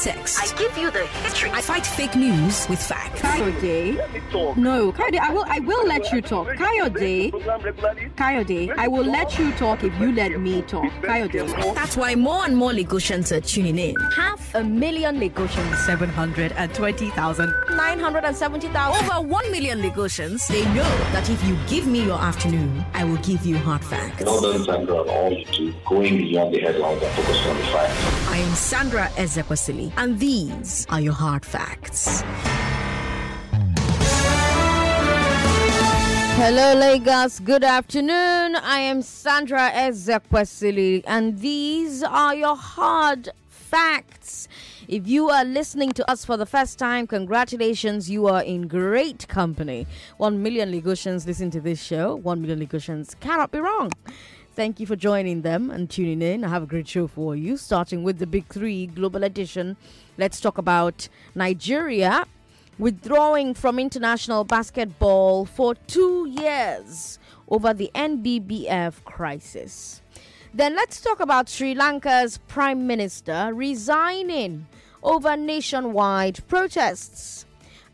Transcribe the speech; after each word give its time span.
context. 0.00 0.38
I 0.40 0.56
give 0.56 0.76
you 0.78 0.90
the 0.90 1.06
history. 1.06 1.50
I 1.50 1.60
fight 1.60 1.86
fake 1.86 2.14
news 2.16 2.68
with 2.68 2.82
facts. 2.82 3.20
Kayode. 3.20 4.56
No, 4.56 4.92
Kayode, 4.92 5.18
I 5.18 5.32
will 5.32 5.44
I 5.46 5.58
will 5.60 5.86
let 5.86 6.10
you 6.12 6.22
talk. 6.22 6.48
Kayode. 6.48 7.32
Kayode, 8.16 8.74
I 8.76 8.88
will 8.88 9.04
let 9.04 9.38
you 9.38 9.52
talk 9.52 9.84
if 9.84 9.98
you 10.00 10.12
let 10.12 10.40
me 10.40 10.62
talk. 10.62 10.90
Kayode. 11.02 11.74
That's 11.74 11.96
why 11.96 12.14
more 12.14 12.44
and 12.44 12.56
more 12.56 12.72
Lagosians 12.72 13.32
are 13.32 13.40
tuning 13.40 13.78
in. 13.78 13.94
Half 14.16 14.54
a 14.54 14.64
million 14.64 15.20
Lagosians. 15.20 15.76
720,000. 15.86 17.54
970,000. 17.70 19.04
Over 19.04 19.26
1 19.26 19.50
million 19.52 19.80
Lagosians, 19.82 20.46
they 20.48 20.64
know 20.74 20.90
that 21.12 21.28
if 21.28 21.42
you 21.44 21.56
give 21.68 21.86
me 21.86 22.04
your 22.04 22.18
afternoon, 22.18 22.84
I 22.94 23.04
will 23.04 23.18
give 23.18 23.44
you 23.44 23.56
hard 23.58 23.84
facts. 23.84 24.24
Well 24.24 24.40
done, 24.40 24.64
Sandra, 24.64 25.00
on 25.02 25.08
all 25.08 25.32
you 25.32 25.44
do, 25.46 25.74
going 25.86 26.16
beyond 26.18 26.54
the 26.54 26.60
headlines 26.60 27.02
and 27.02 27.12
focusing 27.12 27.50
on 27.50 27.56
the 27.56 27.64
facts. 27.64 28.28
I 28.28 28.36
am 28.38 28.54
Sandra 28.54 29.08
Ezekwesili, 29.16 29.89
and 29.96 30.18
these 30.18 30.86
are 30.90 31.00
your 31.00 31.12
hard 31.12 31.44
facts. 31.44 32.22
Hello, 36.42 36.74
Lagos. 36.74 37.38
Good 37.40 37.64
afternoon. 37.64 38.56
I 38.56 38.80
am 38.80 39.02
Sandra 39.02 39.70
Ezekwesili, 39.72 41.04
and 41.06 41.38
these 41.40 42.02
are 42.02 42.34
your 42.34 42.56
hard 42.56 43.28
facts. 43.48 44.48
If 44.88 45.06
you 45.06 45.28
are 45.28 45.44
listening 45.44 45.92
to 45.92 46.10
us 46.10 46.24
for 46.24 46.36
the 46.36 46.46
first 46.46 46.78
time, 46.78 47.06
congratulations. 47.06 48.10
You 48.10 48.26
are 48.26 48.42
in 48.42 48.66
great 48.66 49.28
company. 49.28 49.86
One 50.16 50.42
million 50.42 50.72
Lagosians 50.72 51.26
listen 51.26 51.50
to 51.52 51.60
this 51.60 51.80
show. 51.80 52.16
One 52.16 52.40
million 52.40 52.58
Lagosians 52.58 53.18
cannot 53.20 53.52
be 53.52 53.60
wrong. 53.60 53.92
Thank 54.60 54.78
you 54.78 54.84
for 54.84 54.94
joining 54.94 55.40
them 55.40 55.70
and 55.70 55.88
tuning 55.88 56.20
in. 56.20 56.44
I 56.44 56.48
have 56.48 56.64
a 56.64 56.66
great 56.66 56.86
show 56.86 57.06
for 57.06 57.34
you, 57.34 57.56
starting 57.56 58.02
with 58.02 58.18
the 58.18 58.26
Big 58.26 58.44
Three 58.48 58.88
Global 58.88 59.24
Edition. 59.24 59.78
Let's 60.18 60.38
talk 60.38 60.58
about 60.58 61.08
Nigeria 61.34 62.26
withdrawing 62.78 63.54
from 63.54 63.78
international 63.78 64.44
basketball 64.44 65.46
for 65.46 65.76
two 65.86 66.28
years 66.28 67.18
over 67.48 67.72
the 67.72 67.90
NBBF 67.94 69.02
crisis. 69.04 70.02
Then 70.52 70.76
let's 70.76 71.00
talk 71.00 71.20
about 71.20 71.48
Sri 71.48 71.74
Lanka's 71.74 72.36
Prime 72.46 72.86
Minister 72.86 73.52
resigning 73.54 74.66
over 75.02 75.38
nationwide 75.38 76.46
protests. 76.48 77.46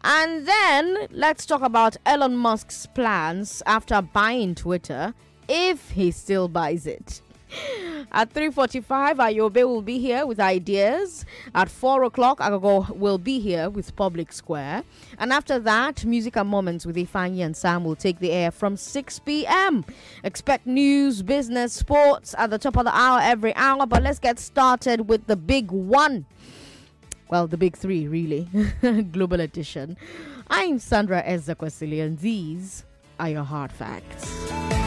And 0.02 0.48
then 0.48 1.06
let's 1.12 1.46
talk 1.46 1.62
about 1.62 1.96
Elon 2.04 2.36
Musk's 2.36 2.86
plans 2.86 3.62
after 3.66 4.02
buying 4.02 4.56
Twitter, 4.56 5.14
if 5.48 5.90
he 5.90 6.10
still 6.10 6.48
buys 6.48 6.86
it. 6.86 7.20
At 8.12 8.32
3.45, 8.32 9.16
Ayobe 9.16 9.64
will 9.66 9.82
be 9.82 9.98
here 9.98 10.26
with 10.26 10.40
ideas. 10.40 11.24
At 11.54 11.68
4 11.68 12.04
o'clock, 12.04 12.38
Agogo 12.38 12.90
will 12.96 13.18
be 13.18 13.40
here 13.40 13.68
with 13.68 13.94
Public 13.96 14.32
Square. 14.32 14.84
And 15.18 15.32
after 15.32 15.58
that, 15.60 16.04
Music 16.04 16.36
and 16.36 16.48
Moments 16.48 16.86
with 16.86 16.96
Ifeanyi 16.96 17.44
and 17.44 17.56
Sam 17.56 17.84
will 17.84 17.96
take 17.96 18.18
the 18.18 18.30
air 18.30 18.50
from 18.50 18.76
6 18.76 19.18
p.m. 19.20 19.84
Expect 20.24 20.66
news, 20.66 21.22
business, 21.22 21.72
sports 21.72 22.34
at 22.38 22.50
the 22.50 22.58
top 22.58 22.76
of 22.76 22.84
the 22.84 22.96
hour 22.96 23.20
every 23.22 23.54
hour. 23.54 23.86
But 23.86 24.02
let's 24.02 24.18
get 24.18 24.38
started 24.38 25.08
with 25.08 25.26
the 25.26 25.36
big 25.36 25.70
one. 25.70 26.26
Well, 27.28 27.46
the 27.46 27.56
big 27.56 27.76
three, 27.76 28.06
really. 28.06 28.48
Global 29.12 29.40
edition. 29.40 29.96
I'm 30.48 30.78
Sandra 30.78 31.22
Ezekwesili, 31.24 32.02
and 32.02 32.18
these 32.18 32.84
are 33.18 33.30
your 33.30 33.44
hard 33.44 33.72
facts. 33.72 34.85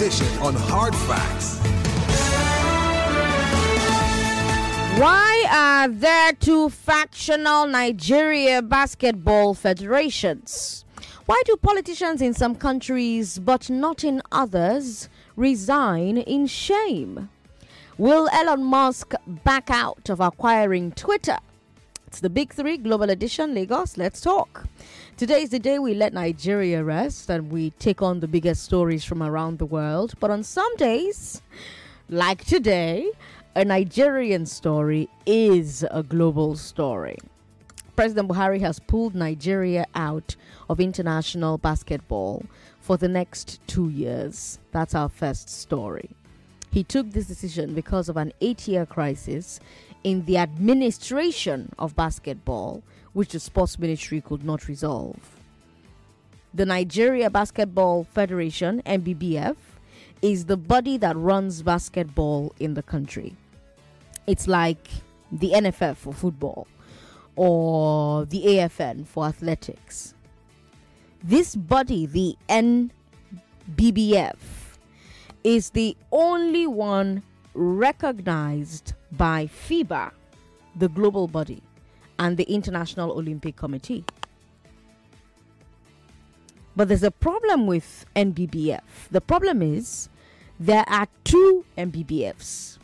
Edition 0.00 0.26
on 0.38 0.54
Hard 0.56 0.96
Facts. 0.96 1.58
Why 4.98 5.46
are 5.50 5.88
there 5.88 6.32
two 6.32 6.70
factional 6.70 7.66
Nigeria 7.66 8.62
basketball 8.62 9.52
federations? 9.52 10.86
Why 11.26 11.42
do 11.44 11.54
politicians 11.58 12.22
in 12.22 12.32
some 12.32 12.54
countries 12.54 13.38
but 13.40 13.68
not 13.68 14.02
in 14.02 14.22
others 14.32 15.10
resign 15.36 16.16
in 16.16 16.46
shame? 16.46 17.28
Will 17.98 18.26
Elon 18.32 18.64
Musk 18.64 19.12
back 19.44 19.68
out 19.70 20.08
of 20.08 20.18
acquiring 20.18 20.92
Twitter? 20.92 21.36
It's 22.10 22.18
the 22.18 22.28
Big 22.28 22.52
Three 22.52 22.76
Global 22.76 23.08
Edition 23.08 23.54
Lagos. 23.54 23.96
Let's 23.96 24.20
talk. 24.20 24.64
Today 25.16 25.42
is 25.42 25.50
the 25.50 25.60
day 25.60 25.78
we 25.78 25.94
let 25.94 26.12
Nigeria 26.12 26.82
rest 26.82 27.30
and 27.30 27.52
we 27.52 27.70
take 27.78 28.02
on 28.02 28.18
the 28.18 28.26
biggest 28.26 28.64
stories 28.64 29.04
from 29.04 29.22
around 29.22 29.60
the 29.60 29.64
world. 29.64 30.14
But 30.18 30.32
on 30.32 30.42
some 30.42 30.74
days, 30.74 31.40
like 32.08 32.44
today, 32.44 33.12
a 33.54 33.64
Nigerian 33.64 34.44
story 34.44 35.08
is 35.24 35.86
a 35.92 36.02
global 36.02 36.56
story. 36.56 37.16
President 37.94 38.28
Buhari 38.28 38.58
has 38.58 38.80
pulled 38.80 39.14
Nigeria 39.14 39.86
out 39.94 40.34
of 40.68 40.80
international 40.80 41.58
basketball 41.58 42.44
for 42.80 42.96
the 42.96 43.08
next 43.08 43.60
two 43.68 43.88
years. 43.88 44.58
That's 44.72 44.96
our 44.96 45.08
first 45.08 45.48
story. 45.48 46.10
He 46.72 46.84
took 46.84 47.10
this 47.10 47.26
decision 47.26 47.74
because 47.74 48.08
of 48.08 48.16
an 48.16 48.32
eight 48.40 48.68
year 48.68 48.86
crisis 48.86 49.60
in 50.04 50.24
the 50.24 50.38
administration 50.38 51.72
of 51.78 51.94
basketball, 51.96 52.82
which 53.12 53.32
the 53.32 53.40
sports 53.40 53.78
ministry 53.78 54.20
could 54.20 54.44
not 54.44 54.68
resolve. 54.68 55.18
The 56.54 56.66
Nigeria 56.66 57.30
Basketball 57.30 58.04
Federation, 58.04 58.82
NBBF, 58.84 59.56
is 60.22 60.46
the 60.46 60.56
body 60.56 60.96
that 60.98 61.16
runs 61.16 61.62
basketball 61.62 62.52
in 62.58 62.74
the 62.74 62.82
country. 62.82 63.34
It's 64.26 64.46
like 64.46 64.88
the 65.32 65.52
NFF 65.52 65.96
for 65.96 66.12
football 66.12 66.66
or 67.36 68.26
the 68.26 68.42
AFN 68.42 69.06
for 69.06 69.26
athletics. 69.26 70.14
This 71.22 71.54
body, 71.54 72.06
the 72.06 72.36
NBBF, 72.48 74.36
is 75.44 75.70
the 75.70 75.96
only 76.12 76.66
one 76.66 77.22
recognized 77.54 78.94
by 79.12 79.46
FIBA, 79.46 80.12
the 80.76 80.88
global 80.88 81.26
body, 81.28 81.62
and 82.18 82.36
the 82.36 82.44
International 82.44 83.12
Olympic 83.12 83.56
Committee. 83.56 84.04
But 86.76 86.88
there's 86.88 87.02
a 87.02 87.10
problem 87.10 87.66
with 87.66 88.06
NBBF. 88.14 89.08
The 89.10 89.20
problem 89.20 89.62
is 89.62 90.08
there 90.58 90.84
are 90.88 91.08
two 91.24 91.64
NBBFs. 91.76 92.78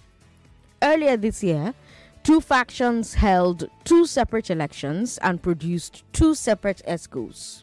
Earlier 0.82 1.16
this 1.16 1.42
year, 1.42 1.74
two 2.22 2.40
factions 2.40 3.14
held 3.14 3.70
two 3.84 4.06
separate 4.06 4.50
elections 4.50 5.18
and 5.18 5.42
produced 5.42 6.02
two 6.12 6.34
separate 6.34 6.82
EXCOs. 6.86 7.62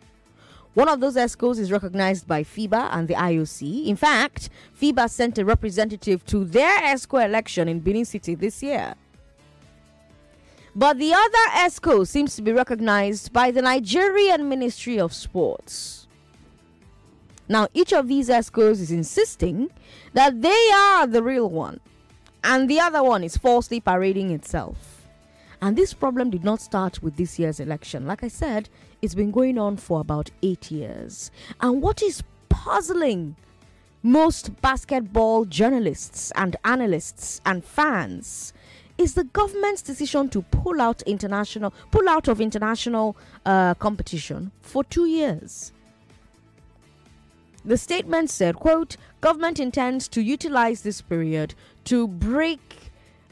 One 0.73 0.89
of 0.89 0.99
those 0.99 1.15
EXCOs 1.15 1.59
is 1.59 1.71
recognized 1.71 2.27
by 2.27 2.43
FIBA 2.43 2.89
and 2.91 3.07
the 3.07 3.13
IOC. 3.13 3.85
In 3.85 3.95
fact, 3.95 4.49
FIBA 4.79 5.07
sent 5.09 5.37
a 5.37 5.45
representative 5.45 6.25
to 6.25 6.43
their 6.43 6.79
EXCO 6.81 7.23
election 7.23 7.67
in 7.67 7.79
Benin 7.79 8.05
City 8.05 8.33
this 8.33 8.63
year. 8.63 8.95
But 10.75 10.97
the 10.97 11.13
other 11.13 11.67
EXCO 11.67 12.07
seems 12.07 12.35
to 12.35 12.41
be 12.41 12.51
recognized 12.51 13.31
by 13.31 13.51
the 13.51 13.61
Nigerian 13.61 14.49
Ministry 14.49 14.99
of 14.99 15.13
Sports. 15.13 16.07
Now, 17.47 17.67
each 17.75 17.93
of 17.93 18.07
these 18.07 18.29
EXCOs 18.29 18.81
is 18.81 18.91
insisting 18.91 19.69
that 20.13 20.41
they 20.41 20.71
are 20.73 21.05
the 21.05 21.21
real 21.21 21.49
one, 21.49 21.79
and 22.43 22.67
the 22.67 22.79
other 22.79 23.03
one 23.03 23.23
is 23.23 23.37
falsely 23.37 23.79
parading 23.79 24.31
itself. 24.31 25.05
And 25.61 25.77
this 25.77 25.93
problem 25.93 26.31
did 26.31 26.43
not 26.43 26.61
start 26.61 27.03
with 27.03 27.15
this 27.17 27.37
year's 27.37 27.59
election. 27.59 28.07
Like 28.07 28.23
I 28.23 28.27
said, 28.27 28.69
it's 29.03 29.13
been 29.13 29.31
going 29.31 29.57
on 29.57 29.75
for 29.75 29.99
about 29.99 30.31
eight 30.41 30.71
years. 30.71 31.29
And 31.59 31.81
what 31.81 32.01
is 32.01 32.23
puzzling 32.47 33.35
most 34.01 34.61
basketball 34.61 35.43
journalists 35.43 36.31
and 36.37 36.55
analysts 36.63 37.41
and 37.45 37.65
fans 37.65 38.53
is 38.97 39.15
the 39.15 39.25
government's 39.25 39.81
decision 39.81 40.29
to 40.29 40.41
pull 40.43 40.79
out 40.79 41.01
international 41.01 41.73
pull 41.91 42.07
out 42.07 42.29
of 42.29 42.39
international 42.39 43.17
uh, 43.45 43.73
competition 43.73 44.51
for 44.61 44.85
two 44.85 45.05
years. 45.05 45.73
The 47.65 47.77
statement 47.77 48.29
said, 48.29 48.55
quote, 48.55 48.95
government 49.19 49.59
intends 49.59 50.07
to 50.09 50.21
utilize 50.21 50.81
this 50.81 51.01
period 51.01 51.55
to 51.85 52.07
break 52.07 52.82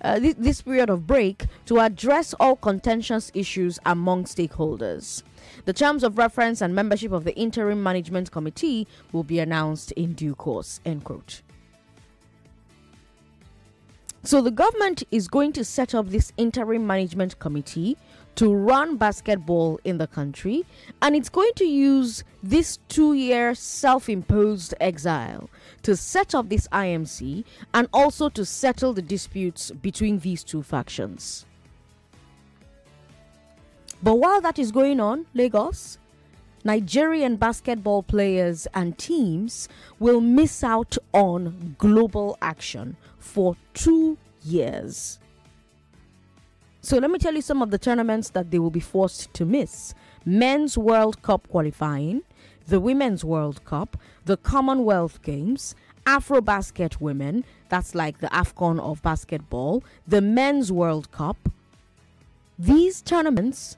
uh, 0.01 0.19
thi- 0.19 0.33
this 0.33 0.62
period 0.62 0.89
of 0.89 1.07
break 1.07 1.45
to 1.65 1.80
address 1.80 2.33
all 2.39 2.56
contentious 2.56 3.31
issues 3.33 3.80
among 3.86 4.25
stakeholders. 4.25 5.24
The 5.65 5.74
terms 5.74 6.03
of 6.03 6.18
reference 6.18 6.62
and 6.62 6.74
membership 6.74 7.12
of 7.12 7.24
the 7.24 7.36
interim 7.36 7.83
management 7.83 8.31
committee 8.31 8.88
will 9.12 9.24
be 9.24 9.39
announced 9.39 9.92
in 9.94 10.13
due 10.13 10.36
course. 10.36 10.80
End 10.86 11.03
quote. 11.03 11.42
So 14.24 14.39
the 14.39 14.51
government 14.51 15.03
is 15.09 15.27
going 15.27 15.51
to 15.53 15.65
set 15.65 15.95
up 15.95 16.09
this 16.09 16.31
interim 16.38 16.86
management 16.86 17.39
committee 17.39 17.97
to 18.36 18.54
run 18.54 18.98
basketball 18.98 19.80
in 19.83 19.98
the 19.98 20.07
country, 20.07 20.66
and 21.01 21.16
it's 21.16 21.30
going 21.30 21.51
to 21.56 21.66
use 21.66 22.24
this 22.42 22.80
two 22.89 23.13
year 23.13 23.54
self 23.54 24.10
imposed 24.10 24.74
exile 24.80 25.50
to 25.83 25.95
set 25.95 26.33
up 26.33 26.50
this 26.50 26.68
IMC 26.69 27.44
and 27.74 27.88
also 27.94 28.30
to 28.30 28.45
settle 28.45 28.94
the 28.94 29.01
disputes 29.01 29.72
between 29.72 30.19
these 30.19 30.44
two 30.44 30.63
factions. 30.63 31.45
But 34.04 34.16
while 34.16 34.42
that 34.42 34.57
is 34.57 34.72
going 34.72 35.00
on, 35.00 35.28
Lagos, 35.33 36.00
Nigerian 36.63 37.38
basketball 37.38 38.04
players 38.04 38.68
and 38.74 38.98
teams 38.98 39.68
will 40.00 40.22
miss 40.22 40.63
out 40.63 40.98
on 41.13 41.75
global 41.78 42.38
action 42.42 42.98
for 43.19 43.56
two 43.74 44.18
years. 44.44 45.19
So 46.83 46.98
let 46.98 47.12
me 47.12 47.19
tell 47.19 47.36
you 47.36 47.44
some 47.44 47.62
of 47.62 47.69
the 47.69 47.78
tournaments 47.78 48.31
that 48.31 48.50
they 48.50 48.57
will 48.57 48.72
be 48.72 48.80
forced 48.80 49.31
to 49.36 49.45
miss 49.45 49.94
Men's 50.25 50.80
World 50.80 51.22
Cup 51.22 51.48
qualifying, 51.48 52.24
the 52.68 52.80
Women's 52.80 53.24
World 53.24 53.63
Cup, 53.66 53.98
the 54.25 54.38
Commonwealth 54.38 55.22
Games, 55.22 55.75
Afrobasket 56.07 57.00
Women, 57.00 57.45
that's 57.69 57.94
like 57.94 58.18
the 58.18 58.28
AFCON 58.28 58.80
of 58.80 59.01
basketball, 59.04 59.83
the 60.07 60.22
Men's 60.22 60.72
World 60.72 61.12
Cup. 61.12 61.38
These 62.57 63.04
tournaments, 63.04 63.78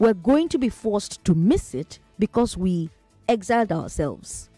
we're 0.00 0.14
going 0.14 0.48
to 0.48 0.58
be 0.58 0.68
forced 0.68 1.24
to 1.26 1.34
miss 1.34 1.74
it 1.74 2.00
because 2.18 2.56
we 2.56 2.90
exiled 3.28 3.70
ourselves. 3.70 4.50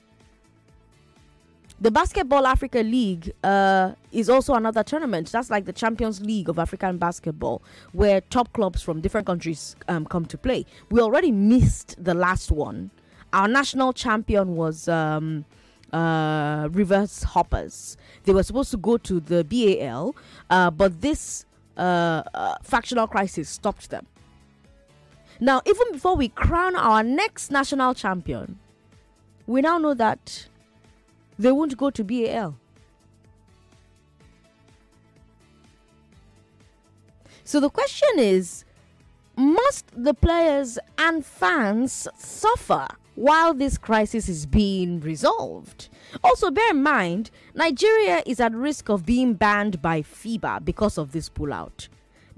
The 1.80 1.92
Basketball 1.92 2.44
Africa 2.44 2.80
League 2.80 3.32
uh, 3.44 3.92
is 4.10 4.28
also 4.28 4.54
another 4.54 4.82
tournament. 4.82 5.30
That's 5.30 5.48
like 5.48 5.64
the 5.64 5.72
Champions 5.72 6.20
League 6.20 6.48
of 6.48 6.58
African 6.58 6.98
basketball, 6.98 7.62
where 7.92 8.20
top 8.20 8.52
clubs 8.52 8.82
from 8.82 9.00
different 9.00 9.28
countries 9.28 9.76
um, 9.86 10.04
come 10.04 10.26
to 10.26 10.36
play. 10.36 10.66
We 10.90 11.00
already 11.00 11.30
missed 11.30 11.94
the 12.02 12.14
last 12.14 12.50
one. 12.50 12.90
Our 13.32 13.46
national 13.46 13.92
champion 13.92 14.56
was 14.56 14.88
um, 14.88 15.44
uh, 15.92 16.69
Rivers 16.72 17.22
Hoppers. 17.22 17.96
They 18.24 18.32
were 18.32 18.42
supposed 18.42 18.72
to 18.72 18.76
go 18.76 18.98
to 18.98 19.20
the 19.20 19.44
BAL, 19.44 20.16
uh, 20.50 20.72
but 20.72 21.00
this 21.00 21.46
uh, 21.76 22.24
uh, 22.34 22.56
factional 22.60 23.06
crisis 23.06 23.48
stopped 23.48 23.90
them. 23.90 24.04
Now, 25.38 25.62
even 25.64 25.92
before 25.92 26.16
we 26.16 26.28
crown 26.31 26.74
our 26.74 27.04
next 27.04 27.52
national 27.52 27.94
champion, 27.94 28.58
we 29.46 29.60
now 29.60 29.78
know 29.78 29.94
that 29.94 30.48
they 31.38 31.52
won't 31.52 31.76
go 31.76 31.90
to 31.90 32.05
BAL. 32.05 32.56
So 37.44 37.61
the 37.61 37.70
question 37.70 38.19
is 38.19 38.64
must 39.37 39.87
the 39.96 40.14
players 40.14 40.79
and 40.99 41.25
fans 41.25 42.08
suffer 42.19 42.88
while 43.14 43.55
this 43.55 43.79
crisis 43.79 44.29
is 44.29 44.46
being 44.46 45.00
resolved? 45.00 45.88
Also, 46.25 46.50
bear 46.50 46.70
in 46.70 46.82
mind, 46.82 47.31
Nigeria 47.55 48.23
is 48.26 48.41
at 48.41 48.55
risk 48.55 48.88
of 48.88 49.06
being 49.06 49.34
banned 49.34 49.81
by 49.81 50.02
FIBA 50.02 50.64
because 50.64 50.99
of 50.99 51.12
this 51.12 51.29
pullout. 51.29 51.88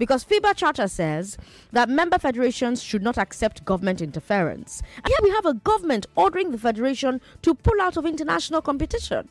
Because 0.01 0.25
FIBA 0.25 0.55
Charter 0.55 0.87
says 0.87 1.37
that 1.73 1.87
member 1.87 2.17
federations 2.17 2.81
should 2.81 3.03
not 3.03 3.19
accept 3.19 3.63
government 3.65 4.01
interference. 4.01 4.81
And 4.95 5.05
here 5.07 5.19
we 5.21 5.29
have 5.29 5.45
a 5.45 5.53
government 5.53 6.07
ordering 6.15 6.49
the 6.49 6.57
federation 6.57 7.21
to 7.43 7.53
pull 7.53 7.79
out 7.79 7.97
of 7.97 8.07
international 8.07 8.63
competition. 8.63 9.29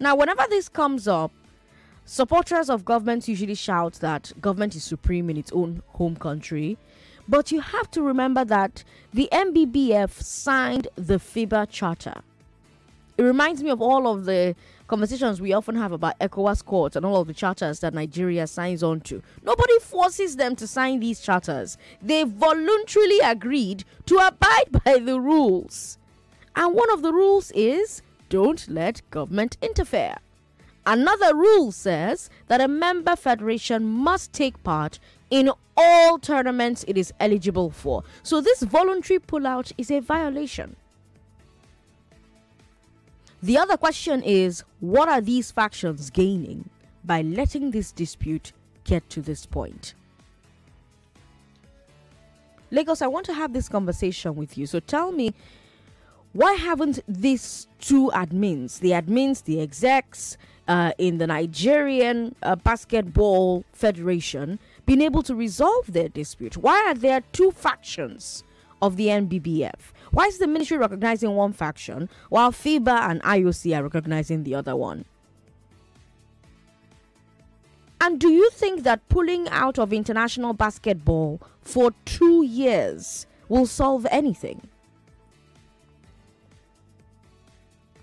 Now, 0.00 0.16
whenever 0.16 0.44
this 0.50 0.68
comes 0.68 1.06
up, 1.06 1.30
supporters 2.04 2.68
of 2.68 2.84
governments 2.84 3.28
usually 3.28 3.54
shout 3.54 3.92
that 4.00 4.32
government 4.40 4.74
is 4.74 4.82
supreme 4.82 5.30
in 5.30 5.36
its 5.36 5.52
own 5.52 5.84
home 5.90 6.16
country. 6.16 6.76
But 7.28 7.52
you 7.52 7.60
have 7.60 7.88
to 7.92 8.02
remember 8.02 8.44
that 8.44 8.82
the 9.14 9.28
NBBF 9.30 10.20
signed 10.20 10.88
the 10.96 11.18
FIBA 11.18 11.70
Charter. 11.70 12.22
It 13.16 13.22
reminds 13.22 13.62
me 13.62 13.70
of 13.70 13.80
all 13.80 14.08
of 14.12 14.24
the 14.24 14.56
conversations 14.92 15.40
we 15.40 15.54
often 15.54 15.74
have 15.74 15.90
about 15.90 16.18
ECOWAS 16.18 16.62
courts 16.66 16.96
and 16.96 17.06
all 17.06 17.22
of 17.22 17.26
the 17.26 17.32
charters 17.32 17.80
that 17.80 17.94
Nigeria 17.94 18.46
signs 18.46 18.82
on 18.82 19.00
to. 19.00 19.22
Nobody 19.42 19.78
forces 19.78 20.36
them 20.36 20.54
to 20.56 20.66
sign 20.66 21.00
these 21.00 21.22
charters. 21.22 21.78
They 22.02 22.24
voluntarily 22.24 23.20
agreed 23.20 23.84
to 24.04 24.16
abide 24.16 24.66
by 24.84 24.98
the 24.98 25.18
rules. 25.18 25.96
And 26.54 26.74
one 26.74 26.92
of 26.92 27.00
the 27.00 27.10
rules 27.10 27.50
is 27.52 28.02
don't 28.28 28.68
let 28.68 29.00
government 29.08 29.56
interfere. 29.62 30.16
Another 30.84 31.34
rule 31.34 31.72
says 31.72 32.28
that 32.48 32.60
a 32.60 32.68
member 32.68 33.16
federation 33.16 33.86
must 33.86 34.34
take 34.34 34.62
part 34.62 34.98
in 35.30 35.50
all 35.74 36.18
tournaments 36.18 36.84
it 36.86 36.98
is 36.98 37.14
eligible 37.18 37.70
for. 37.70 38.04
So 38.22 38.42
this 38.42 38.62
voluntary 38.62 39.20
pullout 39.20 39.72
is 39.78 39.90
a 39.90 40.00
violation. 40.00 40.76
The 43.42 43.58
other 43.58 43.76
question 43.76 44.22
is 44.22 44.62
what 44.78 45.08
are 45.08 45.20
these 45.20 45.50
factions 45.50 46.10
gaining 46.10 46.70
by 47.04 47.22
letting 47.22 47.72
this 47.72 47.90
dispute 47.90 48.52
get 48.84 49.08
to 49.10 49.20
this 49.20 49.46
point? 49.46 49.94
Lagos, 52.70 53.02
I 53.02 53.08
want 53.08 53.26
to 53.26 53.34
have 53.34 53.52
this 53.52 53.68
conversation 53.68 54.36
with 54.36 54.56
you. 54.56 54.66
So 54.66 54.78
tell 54.78 55.10
me, 55.10 55.34
why 56.32 56.54
haven't 56.54 57.00
these 57.06 57.66
two 57.80 58.10
admins, 58.14 58.78
the 58.78 58.92
admins, 58.92 59.42
the 59.44 59.60
execs 59.60 60.38
uh, 60.68 60.92
in 60.96 61.18
the 61.18 61.26
Nigerian 61.26 62.34
uh, 62.42 62.56
Basketball 62.56 63.64
Federation, 63.72 64.58
been 64.86 65.02
able 65.02 65.22
to 65.24 65.34
resolve 65.34 65.92
their 65.92 66.08
dispute? 66.08 66.56
Why 66.56 66.82
are 66.86 66.94
there 66.94 67.22
two 67.32 67.50
factions 67.50 68.44
of 68.80 68.96
the 68.96 69.08
NBBF? 69.08 69.92
Why 70.12 70.26
is 70.26 70.38
the 70.38 70.46
ministry 70.46 70.76
recognizing 70.76 71.34
one 71.34 71.54
faction 71.54 72.10
while 72.28 72.52
FIBA 72.52 73.10
and 73.10 73.22
IOC 73.22 73.76
are 73.76 73.82
recognizing 73.82 74.44
the 74.44 74.54
other 74.54 74.76
one? 74.76 75.06
And 77.98 78.20
do 78.20 78.28
you 78.28 78.50
think 78.50 78.82
that 78.82 79.08
pulling 79.08 79.48
out 79.48 79.78
of 79.78 79.92
international 79.92 80.52
basketball 80.52 81.40
for 81.62 81.92
two 82.04 82.44
years 82.44 83.26
will 83.48 83.64
solve 83.64 84.06
anything? 84.10 84.68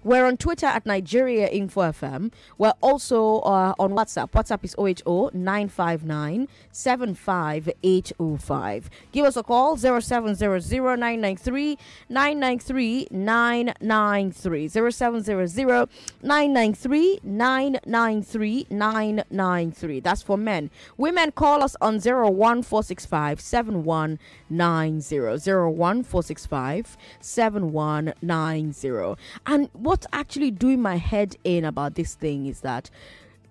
We're 0.01 0.25
on 0.25 0.37
Twitter 0.37 0.65
at 0.65 0.85
Nigeria 0.85 1.49
Info 1.49 1.81
FM. 1.81 2.31
We're 2.57 2.71
also 2.81 3.39
uh, 3.39 3.73
on 3.77 3.91
WhatsApp. 3.91 4.31
WhatsApp 4.31 4.63
is 4.63 4.73
080 4.79 5.37
959 5.37 6.47
75805. 6.71 8.89
Give 9.11 9.25
us 9.25 9.35
a 9.35 9.43
call 9.43 9.75
0700 9.75 10.63
993 10.71 11.77
993 12.07 13.07
993. 13.11 14.69
0700 14.69 15.89
993 16.23 17.19
993 17.23 18.67
993. 18.69 19.99
That's 19.99 20.21
for 20.21 20.37
men. 20.37 20.69
Women 20.95 21.33
call 21.33 21.61
us 21.61 21.75
on 21.81 21.95
01465 21.95 23.41
7190. 23.41 25.19
01465 25.19 26.97
7190. 27.19 29.15
And 29.45 29.69
what's 29.89 30.05
actually 30.13 30.51
doing 30.51 30.79
my 30.79 30.97
head 30.97 31.35
in 31.43 31.65
about 31.65 31.95
this 31.95 32.13
thing 32.13 32.45
is 32.45 32.61
that 32.61 32.91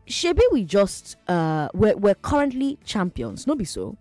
Shebi 0.07 0.41
we 0.53 0.63
just 0.63 1.17
uh 1.27 1.69
we're, 1.75 1.97
we're 1.97 2.15
currently 2.15 2.79
champions, 2.85 3.45
no 3.45 3.57
be 3.57 3.65
so. 3.65 3.97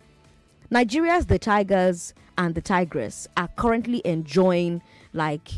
Nigeria's 0.70 1.26
the 1.26 1.40
Tigers 1.40 2.14
and 2.38 2.54
the 2.54 2.62
Tigress 2.62 3.28
are 3.38 3.48
currently 3.56 4.04
enjoying 4.06 4.84
like 5.14 5.50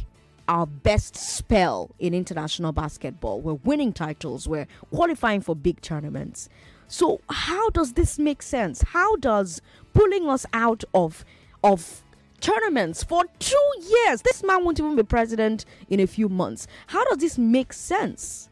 our 0.48 0.66
best 0.66 1.18
spell 1.18 1.92
in 2.00 2.14
international 2.14 2.72
basketball. 2.72 3.42
We're 3.42 3.62
winning 3.66 3.92
titles, 3.92 4.48
we're 4.48 4.68
qualifying 4.90 5.42
for 5.42 5.58
big 5.58 5.82
tournaments. 5.82 6.48
So 6.88 7.20
how 7.30 7.72
does 7.72 7.92
this 7.94 8.18
make 8.18 8.42
sense? 8.42 8.84
How 8.84 9.18
does 9.18 9.62
pulling 9.94 10.30
us 10.30 10.46
out 10.54 10.86
of 10.94 11.26
of 11.62 12.04
tournaments 12.40 13.04
for 13.04 13.24
two 13.40 13.72
years. 13.82 14.22
This 14.22 14.44
man 14.44 14.64
won't 14.64 14.80
even 14.80 14.96
be 14.96 15.04
president 15.04 15.66
in 15.90 16.00
a 16.00 16.08
few 16.08 16.30
months. 16.30 16.68
How 16.88 17.04
does 17.06 17.18
this 17.18 17.38
make 17.38 17.74
sense? 17.74 18.50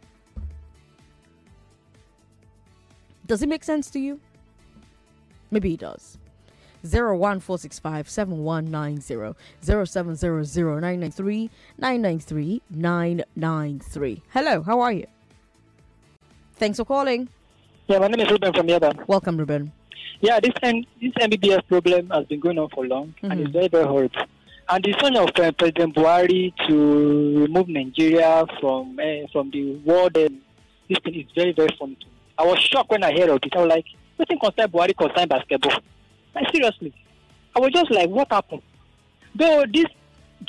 Does 3.25 3.41
it 3.41 3.49
make 3.49 3.63
sense 3.63 3.89
to 3.91 3.99
you? 3.99 4.19
Maybe 5.51 5.73
it 5.73 5.81
does. 5.81 6.17
01465 6.83 8.09
7190 8.09 9.35
993 9.61 11.49
993 11.77 12.61
993. 12.69 14.21
Hello, 14.29 14.61
how 14.61 14.79
are 14.79 14.93
you? 14.93 15.07
Thanks 16.55 16.77
for 16.77 16.85
calling. 16.85 17.27
Yeah, 17.87 17.99
my 17.99 18.07
name 18.07 18.25
is 18.25 18.31
Ruben 18.31 18.53
from 18.53 18.67
Yaba. 18.67 19.07
Welcome, 19.07 19.37
Ruben. 19.37 19.71
Yeah, 20.21 20.39
this 20.39 20.51
this 21.01 21.13
MBBS 21.19 21.67
problem 21.67 22.09
has 22.09 22.25
been 22.25 22.39
going 22.39 22.57
on 22.57 22.69
for 22.69 22.85
long 22.87 23.13
and 23.21 23.33
Mhm. 23.33 23.41
it's 23.45 23.51
very 23.51 23.67
very 23.67 23.85
horrible. 23.85 24.21
And 24.69 24.83
the 24.83 24.93
son 24.99 25.15
of 25.15 25.29
uh, 25.39 25.51
President 25.53 25.95
Buhari 25.95 26.53
to 26.67 27.39
remove 27.45 27.69
Nigeria 27.69 28.45
from 28.59 28.99
uh, 28.99 29.27
from 29.31 29.51
the 29.51 29.75
world 29.85 30.17
uh, 30.17 30.27
this 30.89 30.97
thing 31.03 31.15
is 31.15 31.25
very, 31.35 31.51
very 31.53 31.69
funny 31.79 31.95
to 31.95 32.05
me. 32.05 32.11
I 32.37 32.45
was 32.45 32.59
shocked 32.59 32.89
when 32.89 33.03
I 33.03 33.11
heard 33.11 33.29
of 33.29 33.39
it. 33.43 33.55
I 33.55 33.59
was 33.59 33.69
like, 33.69 33.85
nothing 34.17 34.39
concern 34.39 34.69
Buhari 34.71 34.95
concern 34.95 35.27
basketball. 35.27 35.79
Like, 36.33 36.49
seriously. 36.53 36.93
I 37.55 37.59
was 37.59 37.71
just 37.71 37.91
like, 37.91 38.09
what 38.09 38.31
happened? 38.31 38.61
Though 39.35 39.65
this 39.73 39.85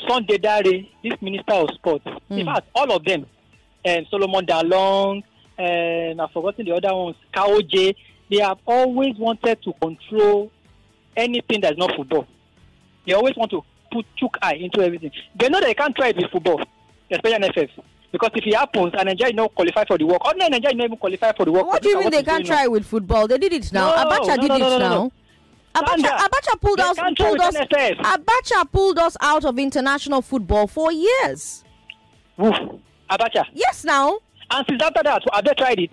Sunday 0.08 0.38
Dare, 0.38 0.62
this 1.02 1.20
Minister 1.20 1.54
of 1.54 1.70
Sports, 1.74 2.04
in 2.30 2.46
fact, 2.46 2.68
all 2.74 2.92
of 2.92 3.04
them, 3.04 3.26
and 3.84 4.06
Solomon 4.10 4.46
Dalung, 4.46 5.22
and 5.58 6.20
I've 6.20 6.30
forgotten 6.30 6.66
the 6.66 6.72
other 6.74 6.94
ones, 6.94 7.16
Kaoje, 7.34 7.96
they 8.30 8.38
have 8.38 8.58
always 8.66 9.16
wanted 9.16 9.62
to 9.62 9.72
control 9.80 10.50
anything 11.16 11.60
that's 11.60 11.78
not 11.78 11.94
football. 11.96 12.26
They 13.06 13.14
always 13.14 13.36
want 13.36 13.50
to 13.52 13.62
put 13.90 14.06
chook 14.16 14.36
eye 14.42 14.54
into 14.54 14.80
everything. 14.82 15.10
They 15.38 15.48
know 15.48 15.60
they 15.60 15.74
can't 15.74 15.94
try 15.96 16.08
it 16.08 16.16
with 16.16 16.30
football, 16.30 16.62
especially 17.10 17.48
NFF. 17.48 17.70
Because 18.10 18.30
if 18.34 18.46
it 18.46 18.54
happens 18.54 18.92
and 18.96 19.06
Nigeria 19.06 19.34
not 19.34 19.54
qualify 19.54 19.84
for 19.84 19.98
the 19.98 20.06
work, 20.06 20.24
or 20.24 20.34
no, 20.34 20.48
Nigeria 20.48 20.74
not 20.76 20.84
even 20.84 20.98
qualify 20.98 21.32
for 21.32 21.44
the 21.44 21.52
work. 21.52 21.66
What 21.66 21.82
do 21.82 21.90
you 21.90 22.00
mean 22.00 22.10
they 22.10 22.22
can't 22.22 22.44
try 22.46 22.66
with 22.66 22.86
football? 22.86 23.28
They 23.28 23.38
did 23.38 23.52
it 23.52 23.72
now. 23.72 23.94
No, 23.94 24.10
Abacha 24.10 24.36
no, 24.36 24.36
did 24.36 24.48
no, 24.48 24.56
it 24.56 24.60
no, 24.60 24.68
no, 24.70 24.78
now. 24.78 24.88
no. 24.88 25.12
Abacha, 25.74 26.16
Abacha 26.16 26.60
pulled 26.60 26.78
they 26.78 26.82
us 26.82 26.96
pulled 27.16 27.40
us 27.40 27.54
Abacha 27.56 28.72
pulled 28.72 28.98
us 28.98 29.16
out 29.20 29.44
of 29.44 29.58
international 29.58 30.22
football 30.22 30.66
for 30.66 30.90
years. 30.90 31.64
Woof. 32.36 32.54
Abacha. 33.10 33.44
Yes 33.52 33.84
now. 33.84 34.18
And 34.50 34.64
since 34.68 34.82
after 34.82 35.02
that, 35.02 35.22
have 35.32 35.44
they 35.44 35.52
tried 35.54 35.78
it? 35.78 35.90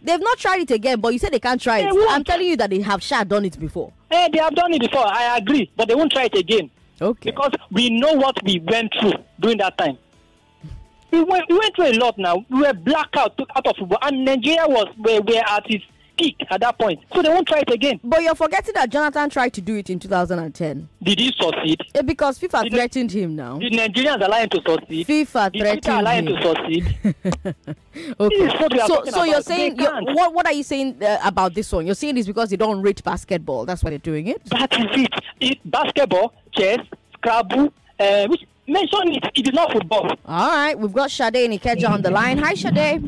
They've 0.00 0.20
not 0.20 0.38
tried 0.38 0.60
it 0.62 0.70
again, 0.70 1.00
but 1.00 1.12
you 1.12 1.18
said 1.18 1.32
they 1.32 1.40
can't 1.40 1.60
try 1.60 1.82
They 1.82 1.88
it. 1.88 1.94
won't. 1.94 2.10
I'm 2.10 2.24
telling 2.24 2.46
you 2.46 2.56
that 2.56 2.70
they 2.70 2.80
have 2.80 3.02
sure 3.02 3.24
done 3.24 3.44
it 3.44 3.58
before. 3.58 3.92
Eh, 4.10 4.28
they 4.32 4.38
have 4.38 4.54
done 4.54 4.72
it 4.72 4.80
before. 4.80 5.06
I 5.06 5.36
agree, 5.38 5.70
but 5.76 5.88
they 5.88 5.94
won't 5.94 6.12
try 6.12 6.24
it 6.24 6.36
again 6.36 6.70
Okay. 7.00 7.30
because 7.30 7.50
we 7.72 7.90
know 7.90 8.12
what 8.14 8.36
we 8.44 8.60
went 8.60 8.92
through 9.00 9.14
during 9.40 9.58
that 9.58 9.76
time. 9.76 9.98
We 11.10 11.22
went, 11.24 11.44
we 11.48 11.58
went 11.58 11.74
through 11.74 11.86
a 11.92 11.96
lot. 11.98 12.16
Now 12.18 12.44
we 12.50 12.60
were 12.60 12.72
blackout 12.74 13.36
took 13.38 13.48
out 13.56 13.66
of 13.66 13.76
football, 13.76 13.98
and 14.02 14.24
Nigeria 14.24 14.66
was 14.68 14.86
where 14.98 15.20
were, 15.20 15.32
were 15.34 15.42
at 15.48 15.64
its 15.70 15.84
at 16.50 16.60
that 16.60 16.78
point. 16.78 17.00
So 17.14 17.22
they 17.22 17.28
won't 17.28 17.46
try 17.46 17.58
it 17.60 17.70
again. 17.70 18.00
But 18.02 18.22
you're 18.22 18.34
forgetting 18.34 18.74
that 18.74 18.90
Jonathan 18.90 19.30
tried 19.30 19.52
to 19.54 19.60
do 19.60 19.76
it 19.76 19.90
in 19.90 19.98
2010 19.98 20.88
Did 21.02 21.18
he 21.20 21.32
succeed? 21.40 21.80
Eh, 21.94 22.02
because 22.02 22.38
FIFA 22.38 22.64
Did- 22.64 22.72
threatened 22.72 23.12
him 23.12 23.36
now. 23.36 23.58
Did 23.58 23.72
Nigerians 23.72 24.24
allow 24.24 24.38
him 24.38 24.48
to 24.50 24.60
succeed? 24.66 25.06
FIFA 25.06 25.52
Did 25.52 25.60
Twitter 25.60 25.90
allow 25.92 26.10
him 26.12 26.26
threatened 26.26 26.56
to 26.56 26.72
him. 26.72 26.84
succeed? 26.84 27.14
Okay. 28.20 28.36
This 28.38 28.54
is 28.54 28.60
what 28.60 28.72
we 28.72 28.80
are 28.80 28.86
So, 28.86 29.04
so 29.06 29.24
you're 29.24 29.42
saying 29.42 29.76
you're, 29.78 30.02
what? 30.14 30.32
What 30.34 30.46
are 30.46 30.52
you 30.52 30.62
saying 30.62 31.02
uh, 31.02 31.18
about 31.24 31.54
this 31.54 31.72
one? 31.72 31.84
You're 31.86 31.94
saying 31.94 32.16
it's 32.16 32.26
because 32.28 32.50
they 32.50 32.56
don't 32.56 32.80
rate 32.82 33.02
basketball. 33.02 33.64
That's 33.66 33.82
why 33.82 33.90
they're 33.90 33.98
doing 33.98 34.28
it. 34.28 34.44
That 34.50 34.72
is 34.78 34.86
it. 35.04 35.12
it 35.40 35.58
basketball, 35.70 36.32
chess, 36.52 36.78
Scrabble, 37.14 37.72
uh, 37.98 38.26
which 38.28 38.42
mention 38.68 39.14
it. 39.14 39.24
It 39.34 39.48
is 39.48 39.54
not 39.54 39.72
football. 39.72 40.10
All 40.26 40.48
right, 40.50 40.78
we've 40.78 40.92
got 40.92 41.10
Sade 41.10 41.36
and 41.36 41.54
Ikeja 41.60 41.88
on 41.90 42.02
the 42.02 42.10
line. 42.10 42.38
Hi, 42.38 42.54
Sade. 42.54 43.02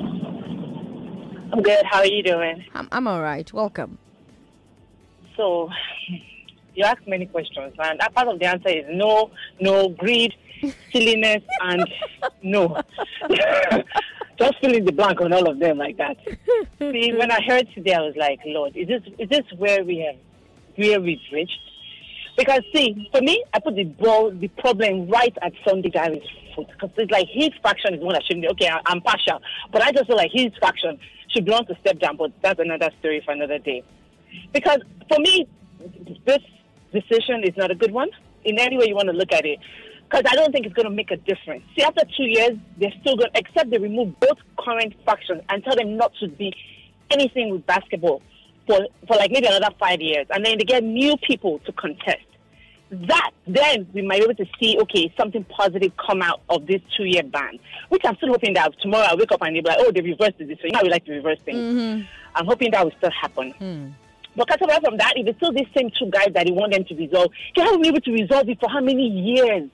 I'm 1.52 1.62
good. 1.62 1.84
How 1.84 1.98
are 1.98 2.06
you 2.06 2.22
doing? 2.22 2.64
I'm, 2.74 2.88
I'm 2.92 3.08
all 3.08 3.20
right. 3.20 3.50
Welcome. 3.52 3.98
So, 5.36 5.68
you 6.74 6.84
ask 6.84 7.00
many 7.06 7.26
questions, 7.26 7.74
and 7.78 8.00
that 8.00 8.14
part 8.14 8.28
of 8.28 8.38
the 8.38 8.46
answer 8.46 8.68
is 8.68 8.84
no, 8.90 9.30
no, 9.60 9.88
greed, 9.88 10.32
silliness, 10.92 11.42
and 11.62 11.88
no. 12.42 12.80
Just 14.38 14.54
fill 14.60 14.74
in 14.74 14.84
the 14.84 14.92
blank 14.92 15.20
on 15.20 15.32
all 15.32 15.50
of 15.50 15.58
them 15.58 15.78
like 15.78 15.98
that. 15.98 16.16
See, 16.78 17.12
when 17.12 17.30
I 17.30 17.42
heard 17.42 17.68
today, 17.74 17.92
I 17.92 18.00
was 18.00 18.14
like, 18.16 18.40
Lord, 18.46 18.74
is 18.74 18.88
this 18.88 19.02
is 19.18 19.28
this 19.28 19.44
where 19.58 19.84
we 19.84 19.98
have 19.98 20.16
where 20.76 20.98
we've 21.00 21.18
reached? 21.30 21.58
Because 22.38 22.60
see, 22.74 23.10
for 23.12 23.20
me, 23.20 23.44
I 23.52 23.60
put 23.60 23.74
the 23.74 23.84
ball, 23.84 24.30
the 24.30 24.48
problem 24.48 25.10
right 25.10 25.36
at 25.42 25.52
Sunday 25.68 25.90
Dare's 25.90 26.26
foot 26.56 26.68
because 26.68 26.90
it's 26.96 27.12
like 27.12 27.26
his 27.30 27.50
faction 27.62 27.92
is 27.92 28.00
the 28.00 28.06
one 28.06 28.14
that 28.14 28.22
shouldn't. 28.24 28.42
be 28.42 28.48
Okay, 28.48 28.68
I, 28.68 28.80
I'm 28.86 29.02
partial, 29.02 29.42
but 29.72 29.82
I 29.82 29.92
just 29.92 30.06
feel 30.06 30.16
like 30.16 30.30
his 30.32 30.50
faction 30.58 30.98
should 31.30 31.44
be 31.44 31.52
on 31.52 31.66
to 31.66 31.76
step 31.80 31.98
down. 31.98 32.16
But 32.16 32.32
that's 32.42 32.60
another 32.60 32.90
story 33.00 33.22
for 33.24 33.32
another 33.32 33.58
day. 33.58 33.82
Because 34.52 34.78
for 35.08 35.18
me, 35.18 35.46
this 36.24 36.38
decision 36.92 37.42
is 37.44 37.56
not 37.56 37.70
a 37.70 37.74
good 37.74 37.92
one 37.92 38.10
in 38.44 38.58
any 38.58 38.76
way 38.76 38.86
you 38.88 38.94
want 38.94 39.08
to 39.08 39.14
look 39.14 39.32
at 39.32 39.44
it. 39.44 39.58
Because 40.04 40.24
I 40.28 40.34
don't 40.34 40.50
think 40.50 40.66
it's 40.66 40.74
going 40.74 40.88
to 40.88 40.94
make 40.94 41.10
a 41.12 41.16
difference. 41.16 41.62
See, 41.76 41.84
after 41.84 42.02
two 42.16 42.24
years, 42.24 42.58
they're 42.78 42.92
still 43.00 43.16
going, 43.16 43.30
except 43.34 43.70
they 43.70 43.78
remove 43.78 44.18
both 44.18 44.38
current 44.58 44.94
factions 45.06 45.42
and 45.48 45.62
tell 45.62 45.76
them 45.76 45.96
not 45.96 46.12
to 46.20 46.28
be 46.28 46.52
anything 47.10 47.50
with 47.50 47.64
basketball 47.66 48.20
for, 48.66 48.86
for 49.06 49.16
like 49.16 49.30
maybe 49.30 49.46
another 49.46 49.74
five 49.78 50.00
years. 50.00 50.26
And 50.30 50.44
then 50.44 50.58
they 50.58 50.64
get 50.64 50.82
new 50.82 51.16
people 51.18 51.60
to 51.60 51.72
contest. 51.72 52.24
That, 52.90 53.30
then 53.46 53.86
we 53.92 54.02
might 54.02 54.18
be 54.18 54.24
able 54.24 54.34
to 54.34 54.46
see, 54.60 54.76
okay, 54.80 55.12
something 55.16 55.44
positive 55.44 55.92
come 55.96 56.22
out 56.22 56.40
of 56.48 56.66
this 56.66 56.80
two 56.96 57.04
year 57.04 57.22
ban. 57.22 57.58
Which 57.88 58.02
I'm 58.04 58.16
still 58.16 58.30
hoping 58.30 58.54
that 58.54 58.72
tomorrow 58.80 59.06
I 59.10 59.14
wake 59.14 59.30
up 59.30 59.42
and 59.42 59.54
they'll 59.54 59.62
be 59.62 59.68
like, 59.68 59.78
oh, 59.80 59.92
they 59.92 60.00
reversed 60.00 60.34
it. 60.40 60.58
So 60.60 60.66
you 60.66 60.72
know, 60.72 60.80
we 60.82 60.88
like 60.90 61.04
to 61.04 61.12
reverse 61.12 61.38
things. 61.44 61.58
Mm-hmm. 61.58 62.02
I'm 62.34 62.46
hoping 62.46 62.72
that 62.72 62.84
will 62.84 62.92
still 62.98 63.10
happen. 63.10 63.52
Hmm. 63.52 63.88
But 64.36 64.48
cut 64.48 64.62
away 64.62 64.78
from 64.82 64.96
that, 64.98 65.14
if 65.16 65.26
it's 65.26 65.38
still 65.38 65.52
these 65.52 65.66
same 65.76 65.90
two 65.98 66.10
guys 66.10 66.28
that 66.34 66.46
they 66.46 66.52
want 66.52 66.72
them 66.72 66.84
to 66.84 66.94
resolve, 66.94 67.32
they 67.54 67.62
haven't 67.62 67.82
been 67.82 67.94
able 67.94 68.00
to 68.00 68.12
resolve 68.12 68.48
it 68.48 68.60
for 68.60 68.68
how 68.68 68.80
many 68.80 69.08
years? 69.08 69.68